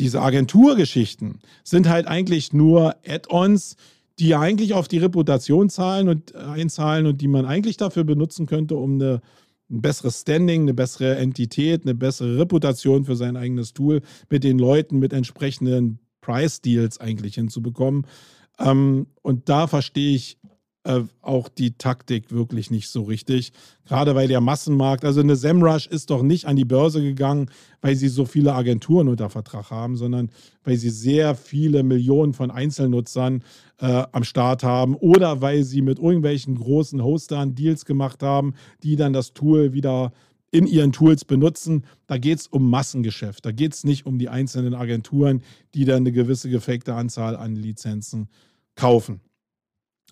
diese 0.00 0.22
Agenturgeschichten 0.22 1.40
sind 1.62 1.88
halt 1.88 2.06
eigentlich 2.08 2.52
nur 2.52 2.96
Add-ons, 3.06 3.76
die 4.18 4.34
eigentlich 4.34 4.74
auf 4.74 4.88
die 4.88 4.98
Reputation 4.98 5.68
zahlen 5.68 6.08
und 6.08 6.34
einzahlen 6.34 7.06
und 7.06 7.20
die 7.20 7.28
man 7.28 7.44
eigentlich 7.44 7.76
dafür 7.76 8.04
benutzen 8.04 8.46
könnte, 8.46 8.76
um 8.76 8.94
eine, 8.94 9.20
ein 9.70 9.82
besseres 9.82 10.22
Standing, 10.22 10.62
eine 10.62 10.74
bessere 10.74 11.16
Entität, 11.16 11.82
eine 11.82 11.94
bessere 11.94 12.38
Reputation 12.38 13.04
für 13.04 13.14
sein 13.14 13.36
eigenes 13.36 13.72
Tool 13.72 14.00
mit 14.30 14.42
den 14.42 14.58
Leuten 14.58 14.98
mit 14.98 15.12
entsprechenden 15.12 16.00
Price-Deals 16.22 16.98
eigentlich 16.98 17.34
hinzubekommen. 17.34 18.06
Ähm, 18.58 19.06
und 19.22 19.48
da 19.48 19.66
verstehe 19.66 20.14
ich 20.14 20.38
äh, 20.84 21.02
auch 21.20 21.48
die 21.48 21.72
Taktik 21.72 22.32
wirklich 22.32 22.70
nicht 22.70 22.88
so 22.88 23.02
richtig. 23.02 23.52
Gerade 23.86 24.14
weil 24.14 24.28
der 24.28 24.40
Massenmarkt, 24.40 25.04
also 25.04 25.20
eine 25.20 25.36
Semrush 25.36 25.86
ist 25.86 26.10
doch 26.10 26.22
nicht 26.22 26.46
an 26.46 26.56
die 26.56 26.64
Börse 26.64 27.02
gegangen, 27.02 27.50
weil 27.82 27.96
sie 27.96 28.08
so 28.08 28.24
viele 28.24 28.54
Agenturen 28.54 29.08
unter 29.08 29.28
Vertrag 29.28 29.70
haben, 29.70 29.96
sondern 29.96 30.30
weil 30.64 30.76
sie 30.76 30.90
sehr 30.90 31.34
viele 31.34 31.82
Millionen 31.82 32.32
von 32.32 32.50
Einzelnutzern 32.50 33.42
äh, 33.78 34.04
am 34.12 34.24
Start 34.24 34.62
haben 34.62 34.94
oder 34.94 35.42
weil 35.42 35.64
sie 35.64 35.82
mit 35.82 35.98
irgendwelchen 35.98 36.54
großen 36.54 37.02
Hostern 37.02 37.54
Deals 37.54 37.84
gemacht 37.84 38.22
haben, 38.22 38.54
die 38.82 38.96
dann 38.96 39.12
das 39.12 39.34
Tool 39.34 39.72
wieder 39.72 40.12
in 40.50 40.66
ihren 40.66 40.92
Tools 40.92 41.24
benutzen. 41.24 41.84
Da 42.06 42.18
geht 42.18 42.40
es 42.40 42.46
um 42.46 42.68
Massengeschäft. 42.70 43.44
Da 43.44 43.52
geht 43.52 43.74
es 43.74 43.84
nicht 43.84 44.06
um 44.06 44.18
die 44.18 44.28
einzelnen 44.28 44.74
Agenturen, 44.74 45.42
die 45.74 45.84
dann 45.84 45.98
eine 45.98 46.12
gewisse 46.12 46.50
gefakte 46.50 46.94
Anzahl 46.94 47.36
an 47.36 47.54
Lizenzen 47.54 48.28
kaufen. 48.74 49.20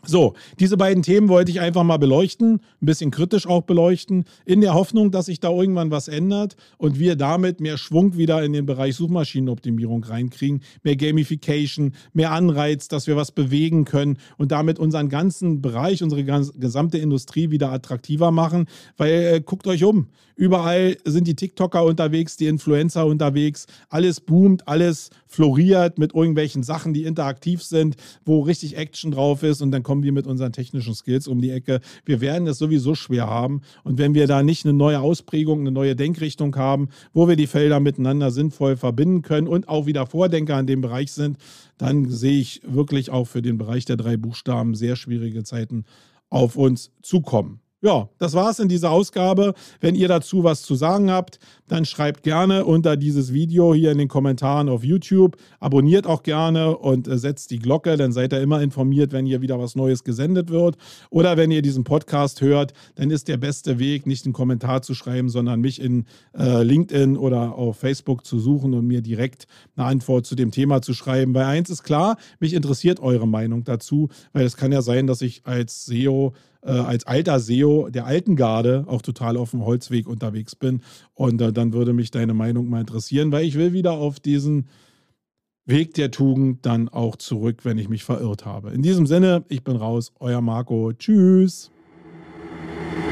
So, 0.05 0.35
diese 0.61 0.77
beiden 0.77 1.03
Themen 1.03 1.29
wollte 1.29 1.51
ich 1.51 1.61
einfach 1.61 1.83
mal 1.83 1.97
beleuchten, 1.97 2.61
ein 2.81 2.87
bisschen 2.87 3.11
kritisch 3.11 3.49
auch 3.49 3.63
beleuchten, 3.63 4.27
in 4.45 4.61
der 4.61 4.75
Hoffnung, 4.75 5.11
dass 5.11 5.27
sich 5.27 5.41
da 5.41 5.51
irgendwann 5.51 5.91
was 5.91 6.07
ändert 6.07 6.55
und 6.77 7.01
wir 7.01 7.17
damit 7.17 7.61
mehr 7.61 7.77
Schwung 7.77 8.17
wieder 8.17 8.45
in 8.45 8.53
den 8.53 8.65
Bereich 8.65 8.95
Suchmaschinenoptimierung 8.95 10.05
reinkriegen, 10.05 10.63
mehr 10.85 10.95
Gamification, 10.95 11.95
mehr 12.13 12.31
Anreiz, 12.31 12.87
dass 12.87 13.09
wir 13.09 13.17
was 13.17 13.33
bewegen 13.33 13.85
können 13.85 14.19
und 14.37 14.53
damit 14.53 14.79
unseren 14.79 15.09
ganzen 15.09 15.63
Bereich, 15.63 16.01
unsere 16.01 16.23
gesamte 16.23 16.99
Industrie 16.99 17.51
wieder 17.51 17.73
attraktiver 17.73 18.31
machen, 18.31 18.67
weil 18.97 19.11
äh, 19.11 19.41
guckt 19.41 19.67
euch 19.67 19.83
um, 19.83 20.07
überall 20.38 20.96
sind 21.05 21.27
die 21.27 21.35
TikToker 21.35 21.85
unterwegs, 21.85 22.37
die 22.37 22.46
Influencer 22.46 23.05
unterwegs, 23.05 23.66
alles 23.88 24.20
boomt, 24.20 24.66
alles 24.68 25.11
floriert 25.27 25.98
mit 25.98 26.14
irgendwelchen 26.14 26.62
Sachen, 26.62 26.94
die 26.94 27.03
interaktiv 27.03 27.62
sind, 27.62 27.96
wo 28.24 28.40
richtig 28.40 28.77
Action 28.77 29.11
drauf 29.11 29.42
ist 29.42 29.61
und 29.61 29.72
dann 29.72 29.83
kommen 29.83 30.05
wir 30.05 30.12
mit 30.12 30.29
unseren 30.29 30.53
technischen 30.53 30.94
Skills 30.94 31.27
um 31.27 31.40
die 31.40 31.51
Ecke. 31.51 31.81
Wir 32.05 32.20
werden 32.20 32.46
es 32.46 32.59
sowieso 32.59 32.94
schwer 32.94 33.27
haben. 33.27 33.62
Und 33.83 33.98
wenn 33.98 34.14
wir 34.14 34.29
da 34.29 34.42
nicht 34.44 34.64
eine 34.64 34.72
neue 34.72 35.01
Ausprägung, 35.01 35.61
eine 35.61 35.72
neue 35.72 35.96
Denkrichtung 35.96 36.55
haben, 36.55 36.88
wo 37.12 37.29
wir 37.29 37.37
die 37.37 37.48
Felder 37.48 37.81
miteinander 37.81 38.31
sinnvoll 38.31 38.77
verbinden 38.77 39.22
können 39.22 39.48
und 39.48 39.68
auch 39.68 39.87
wieder 39.87 40.07
Vordenker 40.07 40.59
in 40.61 40.66
dem 40.68 40.81
Bereich 40.81 41.11
sind, 41.11 41.37
dann 41.79 42.09
sehe 42.09 42.40
ich 42.40 42.62
wirklich 42.64 43.11
auch 43.11 43.27
für 43.27 43.42
den 43.42 43.59
Bereich 43.59 43.85
der 43.85 43.96
drei 43.96 44.16
Buchstaben 44.16 44.77
sehr 44.77 44.94
schwierige 44.94 45.42
Zeiten 45.42 45.85
auf 46.31 46.57
uns 46.57 46.92
zukommen. 47.03 47.61
Ja, 47.81 48.09
das 48.19 48.35
war's 48.35 48.59
in 48.59 48.69
dieser 48.69 48.91
Ausgabe. 48.91 49.55
Wenn 49.81 49.95
ihr 49.95 50.09
dazu 50.09 50.43
was 50.43 50.62
zu 50.62 50.75
sagen 50.75 51.12
habt, 51.12 51.38
dann 51.69 51.85
schreibt 51.85 52.25
gerne 52.25 52.64
unter 52.64 52.97
dieses 52.97 53.33
Video 53.33 53.73
hier 53.73 53.93
in 53.93 53.99
den 53.99 54.09
Kommentaren 54.09 54.69
auf 54.69 54.83
YouTube. 54.83 55.37
Abonniert 55.61 56.05
auch 56.05 56.25
gerne 56.25 56.77
und 56.77 57.07
äh, 57.07 57.19
setzt 57.19 57.53
die 57.53 57.61
Glocke, 57.61 57.97
dann 57.97 58.11
seid 58.11 58.33
ihr 58.33 58.41
immer 58.41 58.61
informiert, 58.62 59.12
wenn 59.12 59.27
hier 59.27 59.43
wieder 59.43 59.61
was 59.61 59.77
Neues 59.77 60.03
gesendet 60.03 60.51
wird. 60.51 60.77
Oder 61.11 61.37
wenn 61.37 61.53
ihr 61.53 61.62
diesen 61.62 61.85
Podcast 61.85 62.41
hört, 62.41 62.73
dann 62.97 63.12
ist 63.12 63.29
der 63.29 63.37
beste 63.37 63.79
Weg, 63.79 64.09
nicht 64.09 64.25
einen 64.25 64.33
Kommentar 64.33 64.83
zu 64.83 64.95
schreiben, 64.95 65.29
sondern 65.29 65.61
mich 65.61 65.81
in 65.81 66.07
äh, 66.37 66.64
LinkedIn 66.64 67.17
oder 67.17 67.55
auf 67.55 67.77
Facebook 67.79 68.27
zu 68.27 68.41
suchen 68.41 68.75
und 68.75 68.88
mir 68.88 69.03
direkt 69.03 69.47
eine 69.77 69.87
Antwort 69.87 70.27
zu 70.27 70.35
dem 70.35 70.51
Thema 70.51 70.83
zu 70.83 70.95
schreiben. 70.95 71.33
Weil 71.33 71.45
eins 71.45 71.71
ist 71.71 71.85
klar, 71.85 72.17
mich 72.41 72.55
interessiert 72.55 72.99
eure 72.99 73.29
Meinung 73.29 73.62
dazu, 73.62 74.09
weil 74.33 74.45
es 74.45 74.57
kann 74.57 74.73
ja 74.73 74.83
sein, 74.83 75.07
dass 75.07 75.23
ich 75.23 75.43
als 75.45 75.87
SEO 75.87 76.33
äh, 76.68 76.72
als 76.72 77.07
alter 77.07 77.40
SEO 77.40 77.88
der 77.88 78.07
alten 78.07 78.37
Garde 78.37 78.85
auch 78.87 79.02
total 79.02 79.37
auf 79.37 79.52
dem 79.52 79.64
Holzweg 79.64 80.07
unterwegs 80.07 80.54
bin. 80.54 80.83
Und 81.14 81.40
äh, 81.40 81.52
dann 81.52 81.72
würde 81.72 81.92
mich 81.92 82.11
deine 82.11 82.35
Meinung 82.35 82.68
mal 82.68 82.81
interessieren, 82.81 83.33
weil 83.33 83.46
ich 83.46 83.54
will 83.54 83.72
wieder 83.72 83.92
auf 83.92 84.20
diesen 84.20 84.68
Weg 85.64 85.94
der 85.94 86.11
Tugend 86.11 86.64
dann 86.64 86.88
auch 86.88 87.16
zurück, 87.16 87.64
wenn 87.64 87.78
ich 87.78 87.88
mich 87.88 88.04
verirrt 88.04 88.46
habe. 88.46 88.70
In 88.70 88.83
diesem 88.83 89.07
Sinne, 89.07 89.44
ich 89.48 89.64
bin 89.64 89.76
raus, 89.76 90.12
euer 90.20 90.40
Marco. 90.40 90.92
Tschüss. 90.92 91.70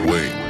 Wait. 0.06 0.45